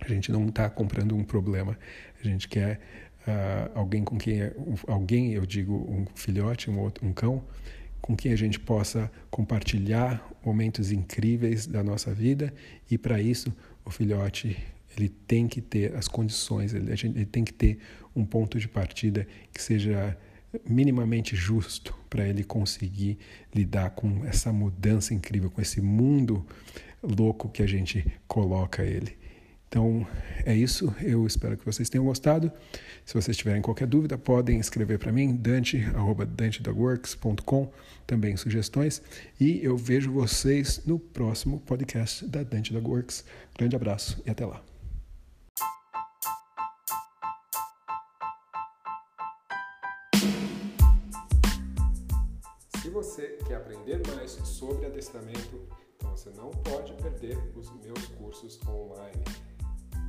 A 0.00 0.08
gente 0.08 0.32
não 0.32 0.48
está 0.48 0.68
comprando 0.68 1.14
um 1.14 1.22
problema, 1.22 1.78
a 2.20 2.26
gente 2.26 2.48
quer 2.48 2.80
uh, 3.26 3.78
alguém 3.78 4.02
com 4.02 4.18
quem, 4.18 4.50
alguém, 4.86 5.32
eu 5.32 5.46
digo, 5.46 5.74
um 5.74 6.04
filhote, 6.14 6.70
um, 6.70 6.78
outro, 6.78 7.06
um 7.06 7.12
cão, 7.12 7.44
com 8.04 8.14
quem 8.14 8.34
a 8.34 8.36
gente 8.36 8.60
possa 8.60 9.10
compartilhar 9.30 10.30
momentos 10.44 10.92
incríveis 10.92 11.66
da 11.66 11.82
nossa 11.82 12.12
vida 12.12 12.52
e 12.90 12.98
para 12.98 13.18
isso 13.18 13.50
o 13.82 13.90
filhote 13.90 14.58
ele 14.94 15.08
tem 15.08 15.48
que 15.48 15.62
ter 15.62 15.96
as 15.96 16.06
condições, 16.06 16.74
ele, 16.74 16.94
gente, 16.94 17.16
ele 17.16 17.24
tem 17.24 17.42
que 17.42 17.52
ter 17.52 17.78
um 18.14 18.22
ponto 18.22 18.58
de 18.58 18.68
partida 18.68 19.26
que 19.54 19.62
seja 19.62 20.14
minimamente 20.68 21.34
justo 21.34 21.98
para 22.10 22.28
ele 22.28 22.44
conseguir 22.44 23.16
lidar 23.54 23.88
com 23.92 24.22
essa 24.26 24.52
mudança 24.52 25.14
incrível, 25.14 25.50
com 25.50 25.62
esse 25.62 25.80
mundo 25.80 26.46
louco 27.02 27.48
que 27.48 27.62
a 27.62 27.66
gente 27.66 28.04
coloca 28.28 28.84
ele. 28.84 29.16
Então 29.74 30.06
é 30.46 30.54
isso, 30.54 30.94
eu 31.02 31.26
espero 31.26 31.56
que 31.56 31.66
vocês 31.66 31.90
tenham 31.90 32.04
gostado. 32.04 32.52
Se 33.04 33.12
vocês 33.12 33.36
tiverem 33.36 33.60
qualquer 33.60 33.88
dúvida, 33.88 34.16
podem 34.16 34.60
escrever 34.60 35.00
para 35.00 35.10
mim, 35.10 35.34
dante.dantedogworks.com, 35.34 37.72
também 38.06 38.36
sugestões. 38.36 39.02
E 39.40 39.58
eu 39.64 39.76
vejo 39.76 40.12
vocês 40.12 40.80
no 40.86 40.96
próximo 40.96 41.58
podcast 41.58 42.24
da 42.24 42.44
Dante 42.44 42.72
Dog 42.72 42.86
Works. 42.86 43.24
Grande 43.58 43.74
abraço 43.74 44.22
e 44.24 44.30
até 44.30 44.46
lá. 44.46 44.62
Se 52.80 52.88
você 52.90 53.38
quer 53.44 53.56
aprender 53.56 54.00
mais 54.14 54.38
sobre 54.44 54.86
adestramento, 54.86 55.66
então 55.96 56.16
você 56.16 56.30
não 56.30 56.50
pode 56.50 56.92
perder 56.92 57.36
os 57.56 57.72
meus 57.82 58.06
cursos 58.06 58.60
online. 58.68 59.24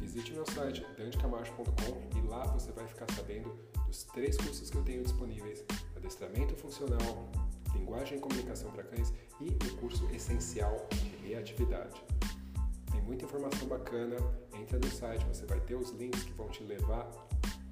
Visite 0.05 0.33
meu 0.33 0.45
site 0.45 0.85
dantecamacho.com 0.95 2.15
e 2.15 2.27
lá 2.27 2.45
você 2.45 2.71
vai 2.71 2.87
ficar 2.87 3.11
sabendo 3.11 3.57
dos 3.87 4.03
três 4.03 4.37
cursos 4.37 4.69
que 4.69 4.77
eu 4.77 4.83
tenho 4.83 5.01
disponíveis: 5.01 5.65
adestramento 5.95 6.55
funcional, 6.55 7.27
linguagem 7.73 8.19
e 8.19 8.21
comunicação 8.21 8.69
para 8.69 8.83
cães 8.83 9.11
e 9.41 9.47
o 9.47 9.77
curso 9.77 10.07
essencial 10.13 10.87
de 10.91 11.27
reatividade. 11.27 11.99
Tem 12.91 13.01
muita 13.01 13.25
informação 13.25 13.67
bacana, 13.67 14.15
entra 14.53 14.77
no 14.77 14.91
site, 14.91 15.25
você 15.25 15.43
vai 15.47 15.59
ter 15.61 15.73
os 15.73 15.89
links 15.89 16.23
que 16.23 16.33
vão 16.33 16.49
te 16.49 16.63
levar 16.63 17.09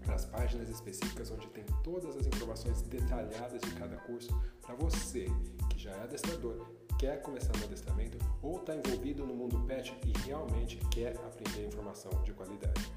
para 0.03 0.15
as 0.15 0.25
páginas 0.25 0.69
específicas 0.69 1.29
onde 1.29 1.45
tem 1.49 1.63
todas 1.84 2.17
as 2.17 2.25
informações 2.25 2.81
detalhadas 2.81 3.61
de 3.61 3.71
cada 3.75 3.95
curso 3.97 4.36
para 4.59 4.73
você 4.73 5.27
que 5.69 5.77
já 5.77 5.91
é 5.91 6.01
adestrador 6.01 6.65
quer 7.03 7.21
começar 7.21 7.51
no 7.57 7.65
adestramento 7.65 8.17
ou 8.41 8.55
está 8.55 8.73
envolvido 8.73 9.27
no 9.27 9.35
mundo 9.35 9.59
pet 9.67 9.93
e 10.05 10.17
realmente 10.25 10.77
quer 10.89 11.17
aprender 11.17 11.67
informação 11.67 12.09
de 12.23 12.31
qualidade. 12.31 12.92